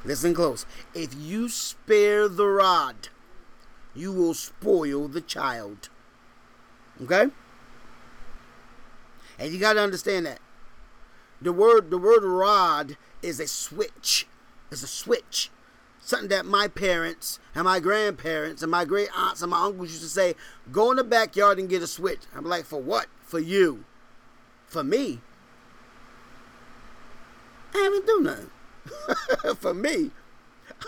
[0.05, 0.65] Listen close.
[0.93, 3.09] If you spare the rod,
[3.93, 5.89] you will spoil the child.
[7.01, 7.27] Okay?
[9.39, 10.39] And you got to understand that.
[11.41, 14.27] The word the word rod is a switch.
[14.71, 15.51] It's a switch
[16.05, 20.03] something that my parents and my grandparents and my great aunts and my uncles used
[20.03, 20.35] to say,
[20.71, 22.19] go in the backyard and get a switch.
[22.35, 23.07] I'm like, for what?
[23.23, 23.83] For you.
[24.67, 25.19] For me.
[27.73, 28.51] I haven't done nothing.
[29.59, 30.11] for me.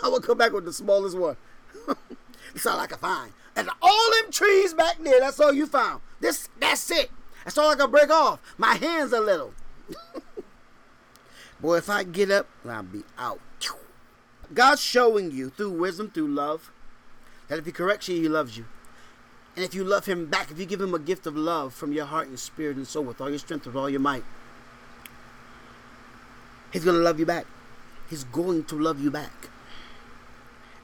[0.02, 1.36] I would come back with the smallest one.
[2.52, 3.32] that's all I could find.
[3.56, 6.00] And all them trees back there, that's all you found.
[6.20, 7.10] This that's it.
[7.44, 8.40] That's all I can break off.
[8.56, 9.52] My hands a little.
[11.60, 13.40] Boy, if I get up, I'll be out.
[14.54, 16.70] God's showing you through wisdom, through love,
[17.48, 18.64] that if He corrects you, He loves you.
[19.56, 21.92] And if you love Him back, if you give Him a gift of love from
[21.92, 24.24] your heart and spirit and soul with all your strength, with all your might,
[26.72, 27.46] He's going to love you back.
[28.08, 29.50] He's going to love you back.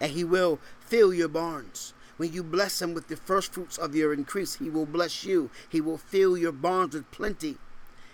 [0.01, 1.95] And He will fill your barns.
[2.17, 5.51] When you bless Him with the first fruits of your increase, He will bless you.
[5.69, 7.57] He will fill your barns with plenty.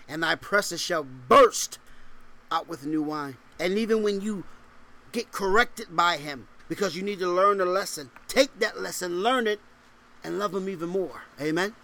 [0.09, 1.79] And thy presses shall burst
[2.51, 3.37] out with new wine.
[3.59, 4.45] And even when you
[5.13, 8.11] get corrected by him because you need to learn a lesson.
[8.29, 9.61] Take that lesson, learn it,
[10.23, 11.23] and love him even more.
[11.41, 11.75] Amen.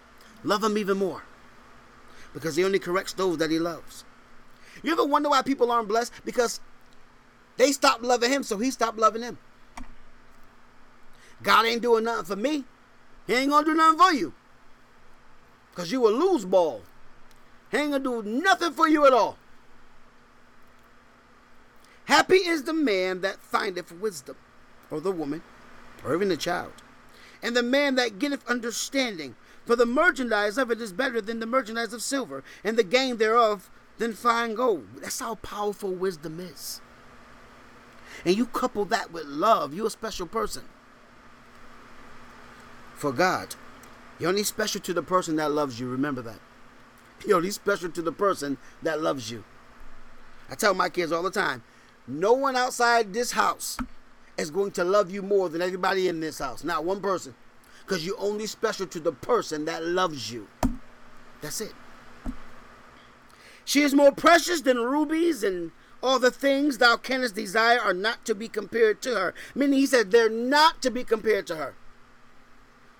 [0.43, 1.23] Love him even more.
[2.33, 4.05] Because he only corrects those that he loves.
[4.83, 6.13] You ever wonder why people aren't blessed?
[6.23, 6.59] Because
[7.57, 9.37] they stopped loving him, so he stopped loving them.
[11.43, 12.63] God ain't doing nothing for me.
[13.25, 14.33] He ain't gonna do nothing for you.
[15.71, 16.81] Because you a lose ball.
[17.71, 19.37] He ain't gonna do nothing for you at all.
[22.05, 24.37] Happy is the man that findeth wisdom,
[24.89, 25.43] or the woman,
[26.05, 26.71] or even the child,
[27.43, 29.35] and the man that getteth understanding.
[29.65, 33.17] For the merchandise of it is better than the merchandise of silver, and the gain
[33.17, 34.85] thereof than fine gold.
[35.01, 36.79] That's how powerful wisdom is.
[38.25, 40.63] And you couple that with love, you're a special person.
[42.95, 43.55] For God,
[44.19, 45.87] you're only special to the person that loves you.
[45.87, 46.39] Remember that.
[47.27, 49.43] You're only special to the person that loves you.
[50.49, 51.63] I tell my kids all the time
[52.07, 53.77] no one outside this house
[54.37, 56.63] is going to love you more than everybody in this house.
[56.63, 57.35] Not one person.
[57.85, 60.47] Because you're only special to the person that loves you.
[61.41, 61.73] That's it.
[63.65, 68.25] She is more precious than rubies, and all the things thou canst desire are not
[68.25, 69.33] to be compared to her.
[69.55, 71.73] Meaning, he said, they're not to be compared to her.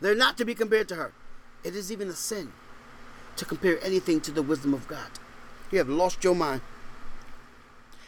[0.01, 1.13] They're not to be compared to her.
[1.63, 2.53] It is even a sin
[3.35, 5.11] to compare anything to the wisdom of God.
[5.71, 6.61] You have lost your mind.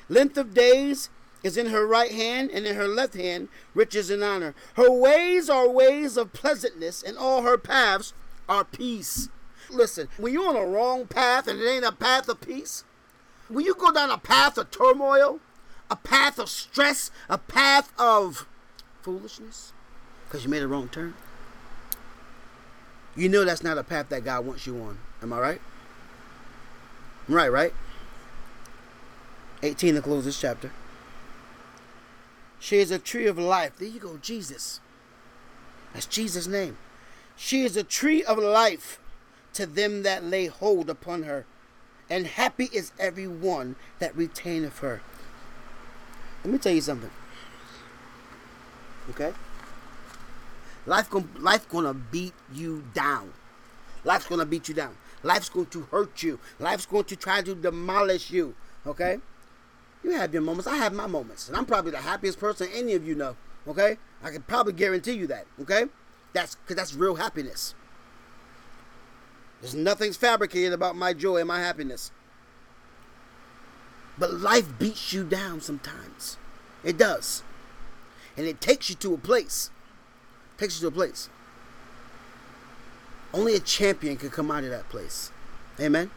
[0.08, 1.10] Length of days
[1.44, 4.54] is in her right hand, and in her left hand riches and honor.
[4.74, 8.14] Her ways are ways of pleasantness, and all her paths
[8.48, 9.30] are peace.
[9.70, 12.84] Listen, when you're on a wrong path and it ain't a path of peace,
[13.50, 15.40] when you go down a path of turmoil,
[15.90, 18.48] a path of stress, a path of
[19.02, 19.74] foolishness,
[20.28, 21.16] because you made a wrong turn,
[23.16, 25.00] you know that's not a path that God wants you on.
[25.22, 25.62] Am I right?
[27.28, 27.74] right, right?
[29.62, 30.72] 18 to close this chapter.
[32.60, 33.74] She is a tree of life.
[33.78, 34.80] There you go, Jesus.
[35.94, 36.78] That's Jesus' name.
[37.36, 39.00] She is a tree of life
[39.54, 41.46] to them that lay hold upon her,
[42.10, 45.02] and happy is every one that retaineth her.
[46.44, 47.12] Let me tell you something.
[49.10, 49.34] Okay?
[50.86, 53.34] Life, life gonna beat you down.
[54.04, 54.96] Life's gonna beat you down.
[55.24, 56.40] Life's going to hurt you.
[56.60, 58.56] Life's going to try to demolish you.
[58.88, 59.20] Okay?
[60.04, 60.68] You have your moments.
[60.68, 61.50] I have my moments.
[61.50, 63.36] And I'm probably the happiest person any of you know.
[63.68, 63.98] Okay?
[64.24, 65.46] I can probably guarantee you that.
[65.62, 65.86] Okay?
[66.34, 67.76] That's because that's real happiness.
[69.62, 72.12] There's nothing's fabricated about my joy and my happiness.
[74.18, 76.38] But life beats you down sometimes.
[76.84, 77.44] It does.
[78.38, 79.70] And it takes you to a place.
[80.56, 81.30] It takes you to a place.
[83.34, 85.32] Only a champion can come out of that place.
[85.80, 86.10] Amen.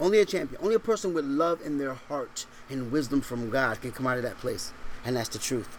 [0.00, 3.80] Only a champion, only a person with love in their heart and wisdom from God
[3.80, 4.72] can come out of that place.
[5.04, 5.76] And that's the truth.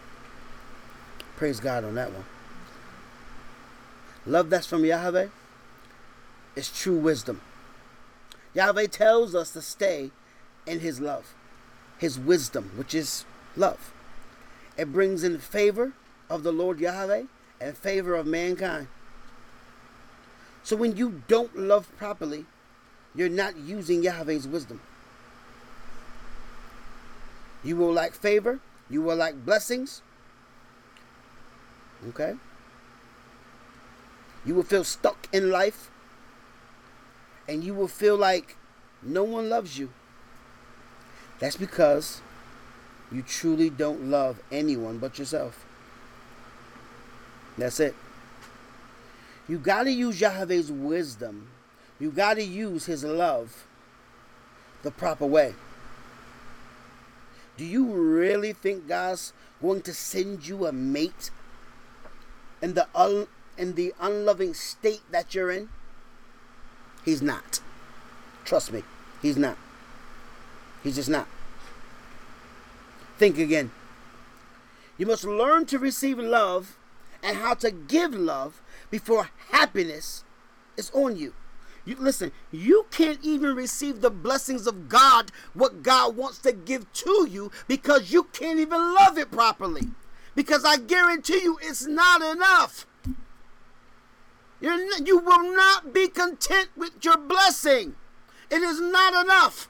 [1.36, 2.24] Praise God on that one.
[4.26, 5.28] Love that's from Yahweh
[6.56, 7.40] is true wisdom.
[8.54, 10.10] Yahweh tells us to stay
[10.66, 11.34] in his love,
[11.98, 13.24] his wisdom, which is
[13.56, 13.92] love.
[14.76, 15.92] It brings in favor
[16.28, 17.24] of the Lord Yahweh
[17.60, 18.88] and favor of mankind.
[20.62, 22.46] So when you don't love properly,
[23.14, 24.80] you're not using Yahweh's wisdom.
[27.62, 28.60] You will lack favor.
[28.88, 30.02] You will lack blessings.
[32.08, 32.34] Okay?
[34.44, 35.90] You will feel stuck in life.
[37.50, 38.56] And you will feel like
[39.02, 39.90] no one loves you.
[41.40, 42.20] That's because
[43.10, 45.66] you truly don't love anyone but yourself.
[47.58, 47.96] That's it.
[49.48, 51.48] You got to use Yahweh's wisdom.
[51.98, 53.66] You got to use his love
[54.84, 55.56] the proper way.
[57.56, 61.32] Do you really think God's going to send you a mate
[62.62, 63.26] in the un,
[63.58, 65.68] in the unloving state that you're in?
[67.04, 67.60] He's not.
[68.44, 68.82] Trust me,
[69.22, 69.56] he's not.
[70.82, 71.28] He's just not.
[73.18, 73.70] Think again.
[74.96, 76.76] You must learn to receive love
[77.22, 78.60] and how to give love
[78.90, 80.24] before happiness
[80.76, 81.34] is on you.
[81.84, 86.92] You listen, you can't even receive the blessings of God, what God wants to give
[86.92, 89.88] to you, because you can't even love it properly.
[90.34, 92.86] Because I guarantee you it's not enough.
[94.60, 97.94] You're, you will not be content with your blessing.
[98.50, 99.68] It is not enough.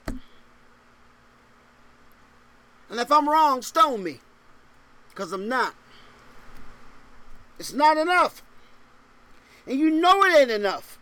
[2.88, 4.20] And if I'm wrong, stone me.
[5.10, 5.74] Because I'm not.
[7.58, 8.42] It's not enough.
[9.66, 10.98] And you know it ain't enough.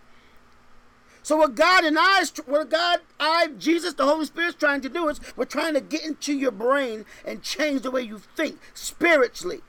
[1.22, 5.08] So what God and I, what God, I, Jesus, the Holy Spirit's trying to do
[5.08, 9.60] is we're trying to get into your brain and change the way you think spiritually.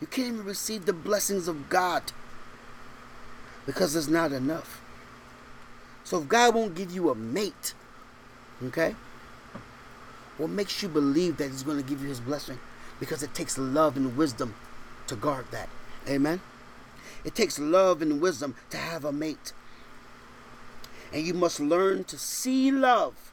[0.00, 2.12] You can't even receive the blessings of God
[3.66, 4.80] because it's not enough.
[6.04, 7.74] So if God won't give you a mate,
[8.64, 8.94] okay,
[10.38, 12.58] what makes you believe that He's going to give you His blessing?
[12.98, 14.54] Because it takes love and wisdom
[15.06, 15.68] to guard that.
[16.08, 16.40] Amen.
[17.24, 19.52] It takes love and wisdom to have a mate.
[21.12, 23.32] And you must learn to see love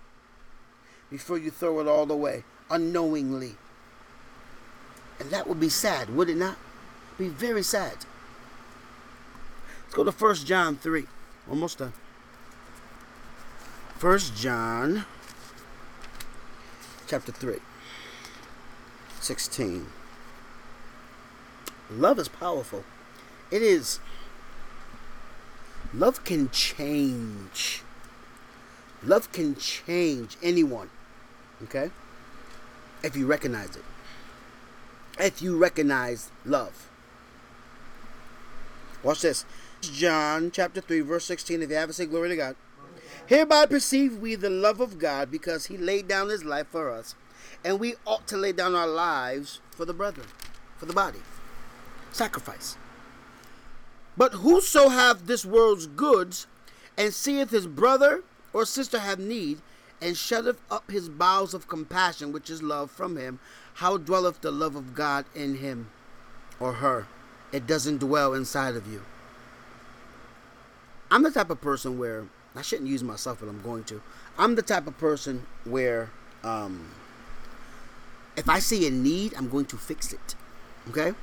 [1.10, 3.56] before you throw it all away unknowingly.
[5.20, 6.58] And that would be sad, would it not?
[7.18, 8.06] Be very sad.
[9.84, 11.06] Let's go to 1 John 3.
[11.50, 11.94] Almost done.
[14.00, 15.06] 1 John
[17.08, 17.56] chapter 3.
[19.20, 19.88] 16.
[21.90, 22.84] Love is powerful.
[23.50, 24.00] It is.
[25.94, 27.82] Love can change.
[29.04, 30.90] Love can change anyone.
[31.64, 31.92] Okay?
[33.04, 33.84] If you recognize it.
[35.20, 36.90] If you recognize love.
[39.04, 39.46] Watch this.
[39.82, 41.62] John chapter 3, verse 16.
[41.62, 42.56] If you haven't said glory to God.
[43.26, 47.16] Hereby perceive we the love of God because he laid down his life for us.
[47.64, 50.28] And we ought to lay down our lives for the brethren,
[50.78, 51.20] for the body.
[52.12, 52.78] Sacrifice.
[54.16, 56.48] But whoso hath this world's goods
[56.98, 59.62] and seeth his brother or sister have need,
[60.02, 63.40] and shutteth up his bowels of compassion, which is love, from him,
[63.78, 65.90] how dwelleth the love of God in him
[66.60, 67.06] or her?
[67.52, 69.04] It doesn't dwell inside of you.
[71.12, 72.26] I'm the type of person where
[72.56, 74.02] I shouldn't use myself, but I'm going to.
[74.36, 76.10] I'm the type of person where
[76.44, 76.90] um,
[78.36, 80.34] if I see a need, I'm going to fix it.
[80.90, 81.14] Okay?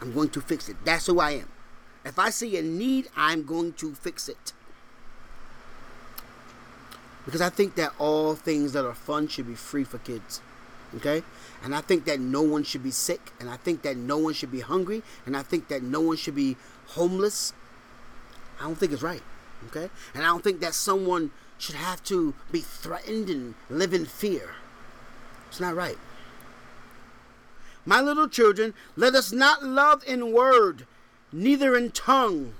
[0.00, 0.76] I'm going to fix it.
[0.84, 1.48] That's who I am.
[2.04, 4.52] If I see a need, I'm going to fix it.
[7.24, 10.40] Because I think that all things that are fun should be free for kids.
[10.96, 11.22] Okay?
[11.62, 13.32] And I think that no one should be sick.
[13.40, 15.02] And I think that no one should be hungry.
[15.26, 16.56] And I think that no one should be
[16.88, 17.52] homeless.
[18.60, 19.22] I don't think it's right.
[19.68, 19.90] Okay?
[20.14, 24.50] And I don't think that someone should have to be threatened and live in fear.
[25.48, 25.98] It's not right.
[27.86, 30.86] My little children, let us not love in word,
[31.32, 32.54] neither in tongue,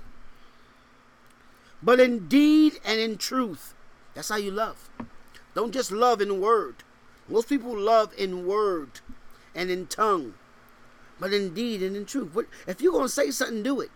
[1.81, 3.73] but in deed and in truth.
[4.13, 4.89] That's how you love.
[5.55, 6.75] Don't just love in word.
[7.27, 8.99] Most people love in word
[9.55, 10.35] and in tongue,
[11.19, 12.37] but in deed and in truth.
[12.67, 13.91] If you're going to say something, do it.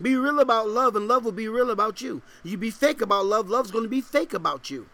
[0.00, 2.20] Be real about love, and love will be real about you.
[2.42, 4.88] You be fake about love, love's going to be fake about you.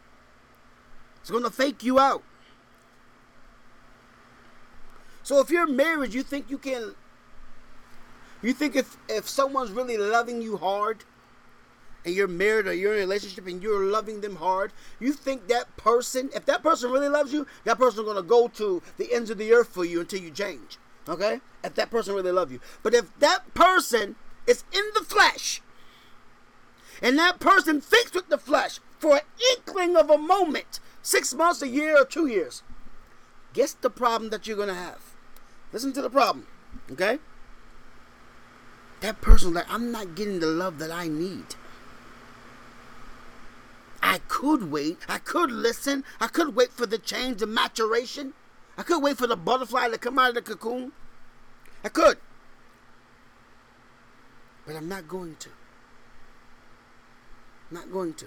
[1.20, 2.22] It's going to fake you out.
[5.22, 6.94] So if you're married, you think you can.
[8.42, 11.04] You think if if someone's really loving you hard,
[12.04, 15.48] and you're married or you're in a relationship and you're loving them hard, you think
[15.48, 19.30] that person, if that person really loves you, that person's gonna go to the ends
[19.30, 20.78] of the earth for you until you change.
[21.08, 21.40] Okay?
[21.64, 22.60] If that person really loves you.
[22.82, 25.62] But if that person is in the flesh,
[27.00, 29.22] and that person thinks with the flesh for an
[29.56, 32.62] inkling of a moment, six months, a year, or two years,
[33.52, 35.14] guess the problem that you're gonna have.
[35.72, 36.46] Listen to the problem,
[36.90, 37.18] okay?
[39.00, 41.56] That person like, I'm not getting the love that I need.
[44.42, 44.98] Could wait.
[45.08, 46.02] I could listen.
[46.20, 48.34] I could wait for the change, the maturation.
[48.76, 50.90] I could wait for the butterfly to come out of the cocoon.
[51.84, 52.18] I could.
[54.66, 55.48] But I'm not going to.
[57.70, 58.26] Not going to.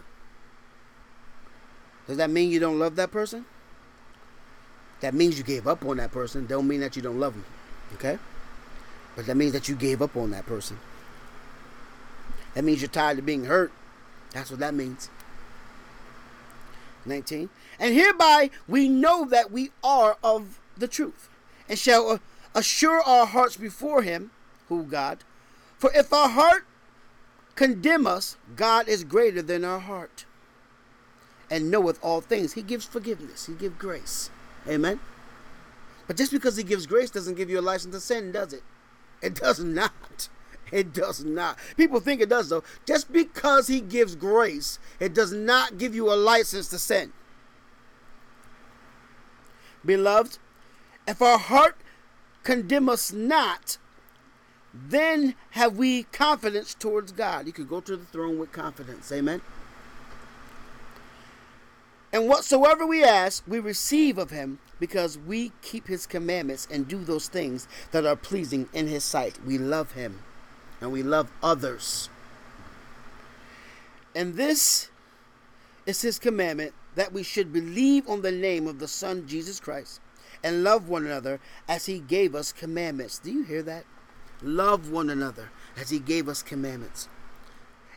[2.07, 3.43] Does that mean you don't love that person?
[5.01, 6.45] That means you gave up on that person.
[6.45, 7.45] Don't mean that you don't love them.
[7.95, 8.17] Okay?
[9.17, 10.79] But that means that you gave up on that person.
[12.53, 13.73] That means you're tired of being hurt.
[14.31, 15.09] That's what that means.
[17.05, 17.49] 19.
[17.79, 21.29] And hereby we know that we are of the truth,
[21.69, 22.19] and shall
[22.53, 24.31] assure our hearts before him,
[24.69, 25.23] who God.
[25.77, 26.65] For if our heart
[27.55, 30.25] condemn us, God is greater than our heart,
[31.49, 32.53] and knoweth all things.
[32.53, 34.29] He gives forgiveness, he gives grace.
[34.67, 34.99] Amen.
[36.07, 38.63] But just because he gives grace doesn't give you a license to sin, does it?
[39.21, 40.29] It does not.
[40.75, 41.57] It does not.
[41.77, 42.65] People think it does, though.
[42.85, 47.13] Just because he gives grace, it does not give you a license to sin.
[49.85, 50.37] Beloved,
[51.07, 51.77] if our heart
[52.43, 53.77] condemn us not,
[54.73, 57.47] then have we confidence towards God.
[57.47, 59.09] You could go to the throne with confidence.
[59.13, 59.39] Amen.
[62.11, 67.01] And whatsoever we ask, we receive of him because we keep his commandments and do
[67.05, 69.39] those things that are pleasing in his sight.
[69.45, 70.19] We love him
[70.81, 72.09] and we love others.
[74.15, 74.89] And this
[75.85, 79.99] is his commandment that we should believe on the name of the Son Jesus Christ
[80.43, 83.19] and love one another as he gave us commandments.
[83.19, 83.85] Do you hear that?
[84.41, 87.09] Love one another as he gave us commandments.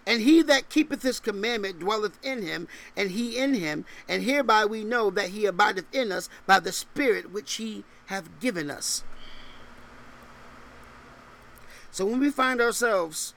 [0.07, 2.67] And he that keepeth his commandment dwelleth in him,
[2.97, 3.85] and he in him.
[4.09, 8.41] And hereby we know that he abideth in us by the Spirit which he hath
[8.41, 9.05] given us.
[11.99, 13.35] So when we find ourselves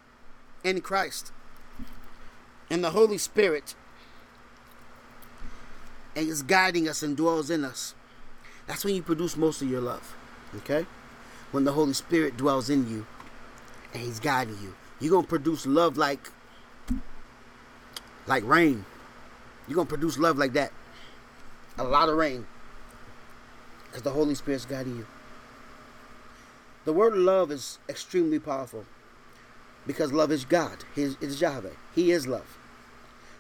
[0.64, 1.32] in Christ,
[2.70, 3.74] and the Holy Spirit
[6.16, 7.96] and is guiding us and dwells in us,
[8.68, 10.16] that's when you produce most of your love.
[10.58, 10.86] Okay?
[11.50, 13.08] When the Holy Spirit dwells in you
[13.96, 14.76] and He's guiding you.
[15.00, 16.30] You're gonna produce love like
[18.28, 18.86] like rain.
[19.68, 20.72] You're to produce love like that.
[21.80, 22.46] A lot of rain.
[23.88, 25.08] Because the Holy Spirit's guiding you.
[26.86, 28.86] The word love is extremely powerful.
[29.86, 30.84] Because love is God.
[30.96, 31.74] He is, is Yahweh.
[31.94, 32.58] He is love.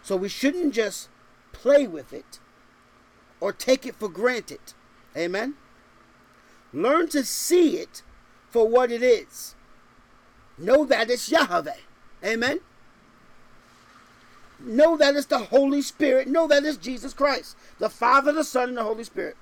[0.04, 1.10] So we shouldn't just
[1.52, 2.40] play with it
[3.40, 4.74] or take it for granted.
[5.16, 5.56] Amen?
[6.74, 8.02] Learn to see it
[8.50, 9.56] for what it is.
[10.58, 11.78] Know that it's Yahweh.
[12.24, 12.60] Amen.
[14.60, 16.28] Know that it's the Holy Spirit.
[16.28, 19.36] Know that it's Jesus Christ, the Father, the Son, and the Holy Spirit.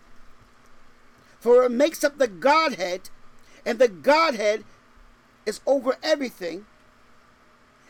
[1.39, 3.09] For it makes up the Godhead,
[3.65, 4.63] and the Godhead
[5.45, 6.65] is over everything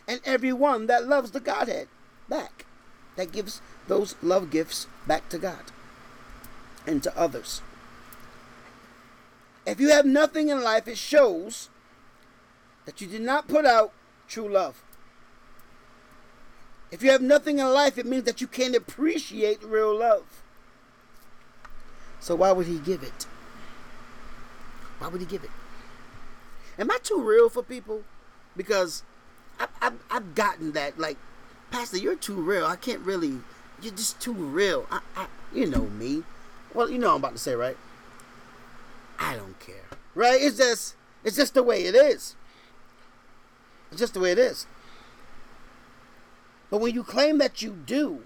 [0.07, 1.87] and everyone that loves the Godhead
[2.27, 2.65] back.
[3.15, 5.71] That gives those love gifts back to God
[6.87, 7.61] and to others.
[9.65, 11.69] If you have nothing in life, it shows
[12.85, 13.91] that you did not put out
[14.27, 14.81] true love.
[16.91, 20.43] If you have nothing in life, it means that you can't appreciate real love.
[22.19, 23.27] So why would he give it?
[24.99, 25.49] Why would he give it?
[26.77, 28.03] Am I too real for people?
[28.55, 29.03] Because
[29.59, 30.99] I've, I've, I've gotten that.
[30.99, 31.17] Like,
[31.71, 32.65] Pastor, you're too real.
[32.65, 33.39] I can't really.
[33.81, 34.85] You're just too real.
[34.91, 36.23] I, I, you know me.
[36.73, 37.77] Well, you know I'm about to say, right?
[39.17, 39.87] I don't care.
[40.15, 40.41] Right?
[40.41, 42.35] It's just, it's just the way it is.
[43.91, 44.67] It's just the way it is.
[46.69, 48.21] But when you claim that you do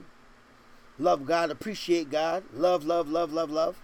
[1.00, 3.78] love God, appreciate God, love, love, love, love, love,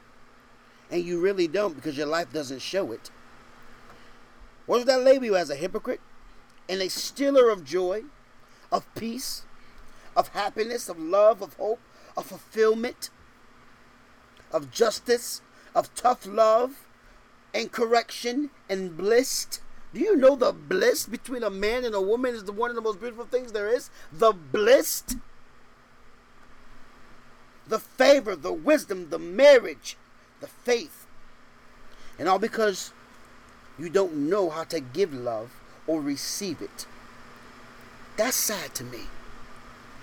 [0.91, 3.11] and you really don't because your life doesn't show it,
[4.65, 6.01] what does that label you as a hypocrite
[6.67, 8.03] and a stealer of joy,
[8.71, 9.43] of peace,
[10.15, 11.79] of happiness, of love, of hope,
[12.15, 13.09] of fulfillment,
[14.51, 15.41] of justice,
[15.73, 16.85] of tough love,
[17.53, 19.59] and correction and bliss?
[19.93, 22.75] Do you know the bliss between a man and a woman is the one of
[22.75, 23.89] the most beautiful things there is?
[24.11, 25.03] The bliss,
[27.67, 29.97] the favor, the wisdom, the marriage,
[30.41, 31.05] the faith.
[32.17, 32.91] And all because
[33.77, 35.51] you don't know how to give love
[35.87, 36.85] or receive it.
[38.17, 39.03] That's sad to me.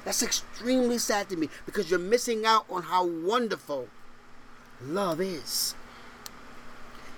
[0.04, 3.88] That's extremely sad to me because you're missing out on how wonderful
[4.80, 5.74] love is.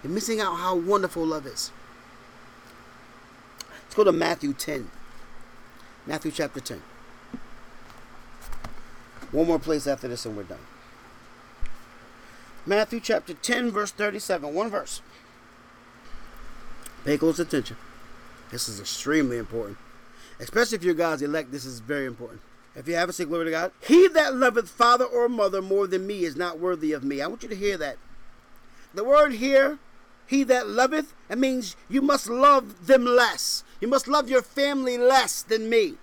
[0.02, 1.70] You're missing out how wonderful love is.
[3.84, 4.90] Let's go to Matthew 10.
[6.06, 6.82] Matthew chapter 10.
[9.30, 10.58] One more place after this and we're done.
[12.68, 14.52] Matthew chapter 10, verse 37.
[14.52, 15.00] One verse.
[17.02, 17.78] Pay close attention.
[18.50, 19.78] This is extremely important.
[20.38, 22.42] Especially if you're God's elect, this is very important.
[22.76, 23.72] If you haven't, say glory to God.
[23.80, 27.22] He that loveth father or mother more than me is not worthy of me.
[27.22, 27.96] I want you to hear that.
[28.92, 29.78] The word here,
[30.26, 33.64] he that loveth, it means you must love them less.
[33.80, 35.94] You must love your family less than me.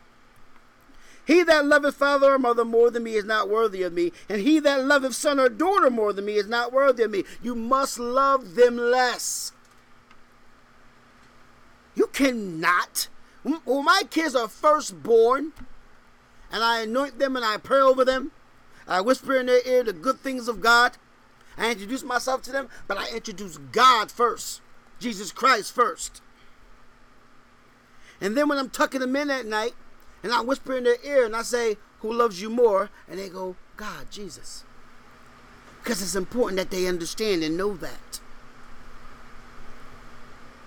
[1.26, 4.42] He that loveth father or mother more than me is not worthy of me, and
[4.42, 7.24] he that loveth son or daughter more than me is not worthy of me.
[7.42, 9.52] You must love them less.
[11.96, 13.08] You cannot.
[13.44, 15.54] When my kids are first born,
[16.52, 18.32] and I anoint them and I pray over them,
[18.88, 20.98] I whisper in their ear the good things of God.
[21.58, 24.62] I introduce myself to them, but I introduce God first,
[25.00, 26.22] Jesus Christ first.
[28.22, 29.74] And then when I'm tucking them in at night,
[30.26, 32.90] and I whisper in their ear and I say, Who loves you more?
[33.08, 34.64] And they go, God, Jesus.
[35.84, 38.20] Because it's important that they understand and know that.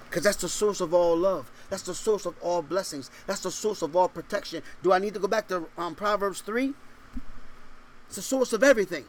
[0.09, 1.51] Because that's the source of all love.
[1.71, 3.11] That's the source of all blessings.
[3.27, 4.63] That's the source of all protection.
[4.85, 6.73] Do I need to go back to um, Proverbs 3?
[8.07, 9.07] It's the source of everything.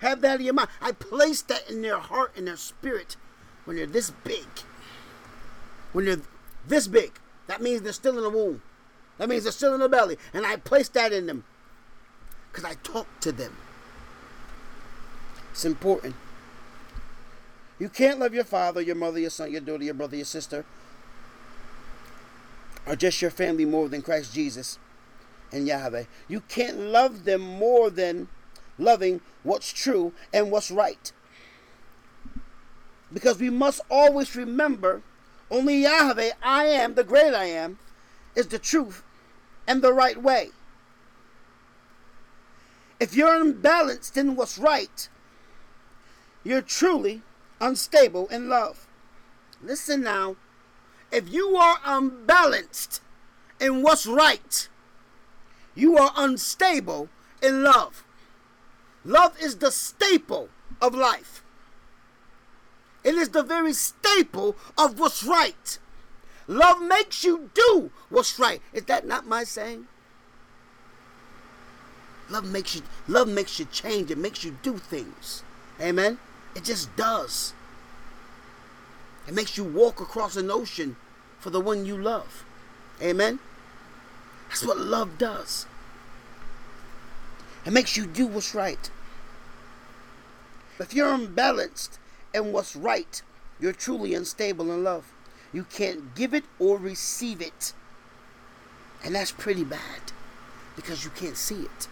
[0.00, 0.68] Have that in your mind.
[0.82, 3.16] I place that in their heart and their spirit
[3.64, 4.44] when they're this big.
[5.94, 6.20] When they're
[6.68, 7.12] this big,
[7.46, 8.60] that means they're still in the womb.
[9.18, 10.16] That means they're still in the belly.
[10.32, 11.44] And I placed that in them
[12.50, 13.56] because I talk to them.
[15.52, 16.14] It's important.
[17.78, 20.64] You can't love your father, your mother, your son, your daughter, your brother, your sister,
[22.86, 24.78] or just your family more than Christ Jesus
[25.50, 26.04] and Yahweh.
[26.28, 28.28] You can't love them more than
[28.78, 31.12] loving what's true and what's right.
[33.12, 35.02] Because we must always remember
[35.50, 37.78] only Yahweh, I am, the great I am,
[38.34, 39.02] is the truth
[39.66, 40.50] and the right way.
[42.98, 45.08] If you're unbalanced in what's right,
[46.44, 47.22] you're truly
[47.60, 48.86] unstable in love.
[49.62, 50.36] Listen now.
[51.10, 53.00] If you are unbalanced
[53.60, 54.68] in what's right,
[55.74, 57.08] you are unstable
[57.42, 58.04] in love.
[59.04, 60.48] Love is the staple
[60.80, 61.42] of life.
[63.04, 65.78] It is the very staple of what's right.
[66.46, 68.60] Love makes you do what's right.
[68.72, 69.86] Is that not my saying?
[72.28, 74.10] Love makes you love makes you change.
[74.10, 75.42] It makes you do things.
[75.80, 76.18] Amen.
[76.54, 77.52] It just does.
[79.28, 80.96] It makes you walk across an ocean
[81.38, 82.44] for the one you love.
[83.00, 83.38] Amen?
[84.48, 85.66] That's what love does.
[87.64, 88.90] It makes you do what's right.
[90.78, 91.98] If you're unbalanced
[92.34, 93.22] and what's right,
[93.60, 95.12] you're truly unstable in love.
[95.52, 97.72] You can't give it or receive it.
[99.04, 100.12] And that's pretty bad
[100.76, 101.88] because you can't see it.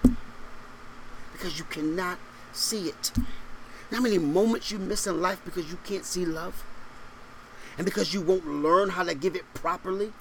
[1.32, 2.18] Because you cannot
[2.52, 3.12] see it.
[3.90, 6.64] How many moments you miss in life because you can't see love?
[7.76, 10.12] And because you won't learn how to give it properly?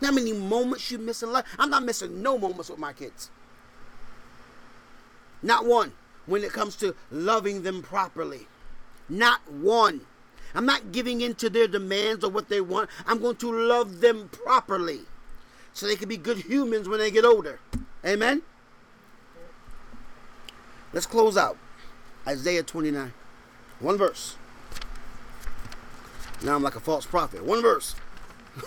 [0.00, 1.44] How many moments you miss in life?
[1.58, 3.30] I'm not missing no moments with my kids.
[5.42, 5.92] Not one
[6.26, 8.48] when it comes to loving them properly.
[9.08, 10.02] Not one.
[10.56, 12.88] I'm not giving in to their demands or what they want.
[13.06, 15.00] I'm going to love them properly
[15.74, 17.60] so they can be good humans when they get older.
[18.02, 18.40] Amen?
[20.94, 21.58] Let's close out.
[22.26, 23.12] Isaiah 29.
[23.80, 24.36] One verse.
[26.42, 27.44] Now I'm like a false prophet.
[27.44, 27.94] One verse.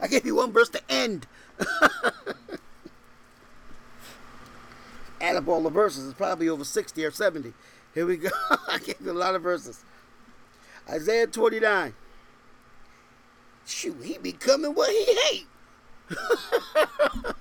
[0.00, 1.26] I gave you one verse to end.
[5.22, 7.54] Add up all the verses, it's probably over 60 or 70.
[7.94, 8.30] Here we go.
[8.68, 9.84] I gave you a lot of verses.
[10.90, 11.94] Isaiah 29.
[13.64, 15.46] Shoot, he becoming what he hate.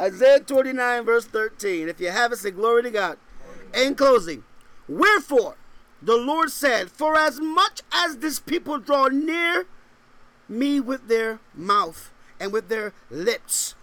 [0.00, 1.90] Isaiah 29, verse 13.
[1.90, 3.18] If you have it, say glory to God.
[3.74, 4.44] In closing,
[4.88, 5.56] wherefore
[6.00, 9.66] the Lord said, For as much as this people draw near
[10.48, 12.10] me with their mouth
[12.40, 13.74] and with their lips,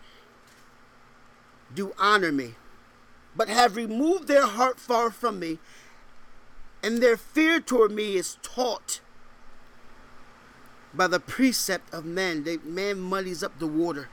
[1.78, 2.56] do honor me,
[3.36, 5.60] but have removed their heart far from me,
[6.84, 9.00] and their fear toward me is taught
[10.94, 12.44] by the precept of men.
[12.44, 14.10] They, man muddies up the water.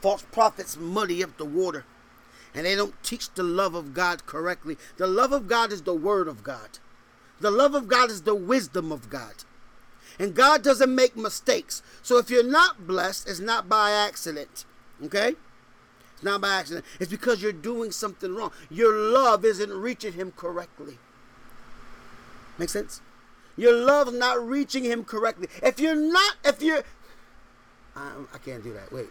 [0.00, 1.84] False prophets muddy up the water.
[2.54, 4.76] And they don't teach the love of God correctly.
[4.96, 6.78] The love of God is the word of God.
[7.40, 9.44] The love of God is the wisdom of God.
[10.20, 11.82] And God doesn't make mistakes.
[12.02, 14.64] So if you're not blessed, it's not by accident.
[15.02, 15.34] Okay?
[16.24, 16.84] Not by accident.
[16.98, 18.50] It's because you're doing something wrong.
[18.70, 20.98] Your love isn't reaching Him correctly.
[22.58, 23.00] Make sense?
[23.56, 25.48] Your love's not reaching Him correctly.
[25.62, 26.82] If you're not, if you're,
[27.94, 28.90] I, I can't do that.
[28.90, 29.10] Wait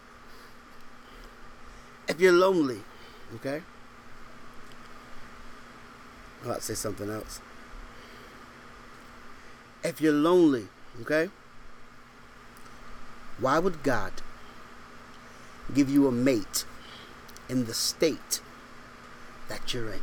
[2.08, 2.80] if you're lonely,
[3.36, 3.62] okay?
[6.42, 7.40] I'm about to say something else.
[9.82, 10.68] If you're lonely,
[11.02, 11.30] okay?
[13.38, 14.12] Why would God
[15.74, 16.64] give you a mate
[17.48, 18.40] in the state
[19.48, 20.02] that you're in?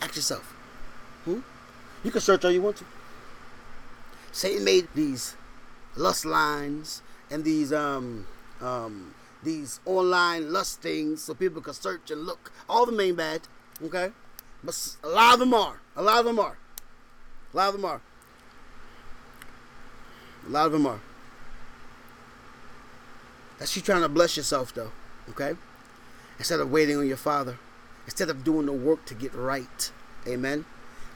[0.00, 0.54] Ask yourself.
[1.24, 1.40] Hmm?
[2.02, 2.84] You can search all you want to.
[4.32, 5.36] Satan made these
[5.94, 8.26] lust lines and these um
[8.60, 12.50] um these online lust things so people can search and look.
[12.68, 13.42] All the main bad,
[13.84, 14.12] okay?
[14.64, 15.80] But a lot of them are.
[15.96, 16.56] A lot of them are.
[17.52, 18.00] A lot of them are.
[20.46, 21.00] A lot of them are.
[23.58, 24.90] That's you trying to bless yourself, though,
[25.30, 25.56] okay?
[26.42, 27.56] Instead of waiting on your Father,
[28.04, 29.92] instead of doing the work to get right,
[30.26, 30.64] amen?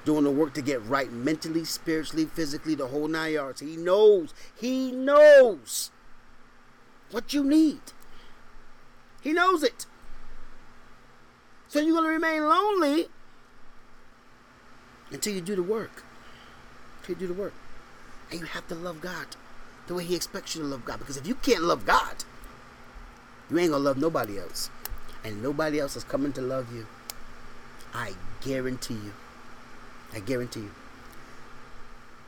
[0.04, 3.60] Doing the work to get right mentally, spiritually, physically, the whole nine yards.
[3.60, 4.32] He knows.
[4.54, 5.90] He knows
[7.10, 7.80] what you need.
[9.20, 9.86] He knows it.
[11.66, 13.08] So you're going to remain lonely
[15.10, 16.04] until you do the work.
[17.00, 17.54] Until you do the work.
[18.30, 19.26] And you have to love God
[19.88, 21.00] the way He expects you to love God.
[21.00, 22.22] Because if you can't love God,
[23.50, 24.70] you ain't going to love nobody else.
[25.26, 26.86] And nobody else is coming to love you.
[27.92, 28.12] I
[28.42, 29.12] guarantee you.
[30.14, 30.70] I guarantee you.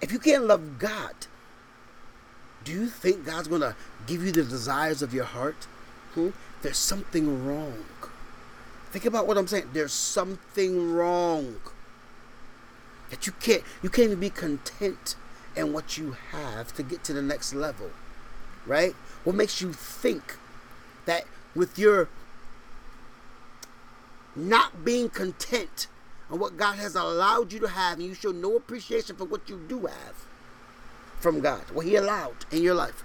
[0.00, 1.14] If you can't love God,
[2.64, 3.76] do you think God's going to
[4.08, 5.68] give you the desires of your heart?
[6.14, 6.30] Hmm?
[6.62, 7.84] There's something wrong.
[8.90, 9.70] Think about what I'm saying.
[9.72, 11.60] There's something wrong.
[13.10, 15.14] That you can't you can't even be content
[15.54, 17.90] in what you have to get to the next level.
[18.66, 18.94] Right?
[19.22, 20.36] What makes you think
[21.06, 21.24] that
[21.54, 22.08] with your
[24.36, 25.86] not being content
[26.30, 29.48] on what God has allowed you to have, and you show no appreciation for what
[29.48, 30.26] you do have
[31.20, 33.04] from God, what He allowed in your life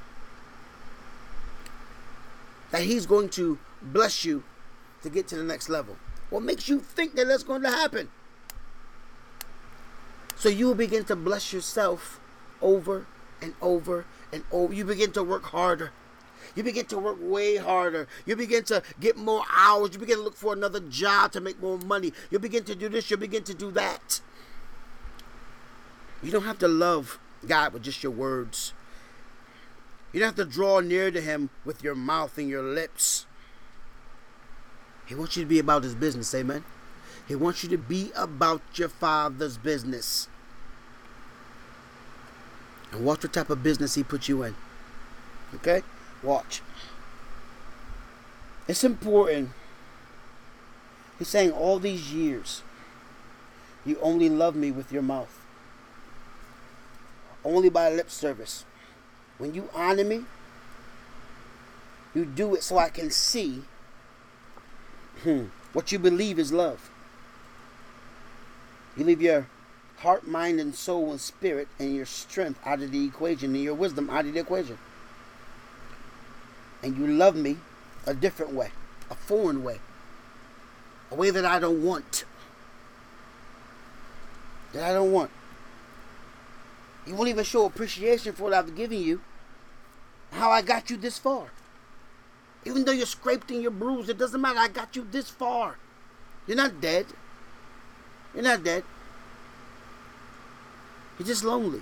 [2.73, 4.43] that He's going to bless you
[5.03, 5.95] to get to the next level?
[6.29, 8.09] What makes you think that that's going to happen?
[10.35, 12.19] So you will begin to bless yourself
[12.61, 13.05] over
[13.41, 14.73] and over and over.
[14.73, 15.91] You begin to work harder.
[16.55, 18.07] You begin to work way harder.
[18.25, 19.91] You begin to get more hours.
[19.93, 22.13] You begin to look for another job to make more money.
[22.29, 23.09] You begin to do this.
[23.09, 24.21] You begin to do that.
[26.21, 28.73] You don't have to love God with just your words.
[30.11, 33.25] You don't have to draw near to him with your mouth and your lips.
[35.05, 36.63] He wants you to be about his business, amen.
[37.27, 40.27] He wants you to be about your father's business.
[42.91, 44.55] And watch what type of business he put you in.
[45.55, 45.81] Okay?
[46.23, 46.61] Watch.
[48.67, 49.49] It's important.
[51.19, 52.63] He's saying all these years,
[53.85, 55.45] you only love me with your mouth,
[57.43, 58.63] only by lip service.
[59.37, 60.23] When you honor me,
[62.15, 63.63] you do it so I can see
[65.23, 66.89] hmm, what you believe is love.
[68.95, 69.47] You leave your
[69.97, 73.73] heart, mind, and soul and spirit and your strength out of the equation and your
[73.73, 74.77] wisdom out of the equation.
[76.83, 77.57] And you love me
[78.05, 78.71] a different way,
[79.09, 79.79] a foreign way,
[81.09, 82.25] a way that I don't want.
[84.73, 85.31] That I don't want.
[87.07, 89.21] You won't even show appreciation for what I've given you,
[90.31, 91.47] how I got you this far.
[92.65, 94.59] Even though you're scraped and you're bruised, it doesn't matter.
[94.59, 95.77] I got you this far.
[96.47, 97.05] You're not dead.
[98.33, 98.83] You're not dead.
[101.17, 101.81] You're just lonely.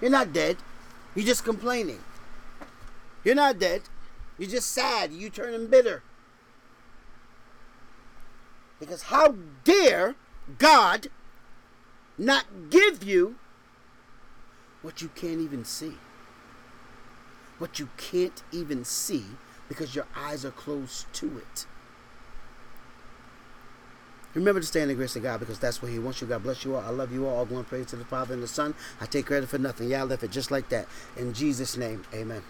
[0.00, 0.56] You're not dead.
[1.14, 2.00] You're just complaining.
[3.24, 3.82] You're not dead.
[4.38, 5.12] You're just sad.
[5.12, 6.02] You turn turning bitter.
[8.78, 10.14] Because how dare
[10.58, 11.08] God
[12.18, 13.36] not give you
[14.82, 15.94] what you can't even see?
[17.58, 19.24] What you can't even see
[19.68, 21.66] because your eyes are closed to it.
[24.34, 26.26] Remember to stay in the grace of God because that's where He wants you.
[26.26, 26.82] God bless you all.
[26.82, 27.38] I love you all.
[27.38, 28.74] All going praise to the Father and the Son.
[29.00, 29.88] I take credit for nothing.
[29.88, 30.86] Y'all left it just like that.
[31.16, 32.42] In Jesus' name, amen.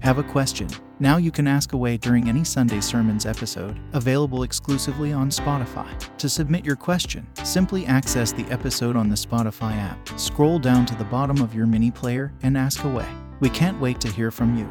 [0.00, 0.68] Have a question?
[1.00, 5.88] Now you can ask away during any Sunday Sermons episode, available exclusively on Spotify.
[6.18, 10.94] To submit your question, simply access the episode on the Spotify app, scroll down to
[10.94, 13.08] the bottom of your mini player, and ask away.
[13.40, 14.68] We can't wait to hear from you.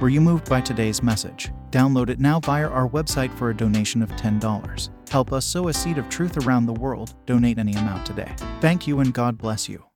[0.00, 1.50] Were you moved by today's message?
[1.70, 4.90] Download it now via our website for a donation of $10.
[5.08, 7.14] Help us sow a seed of truth around the world.
[7.26, 8.34] Donate any amount today.
[8.60, 9.91] Thank you and God bless you.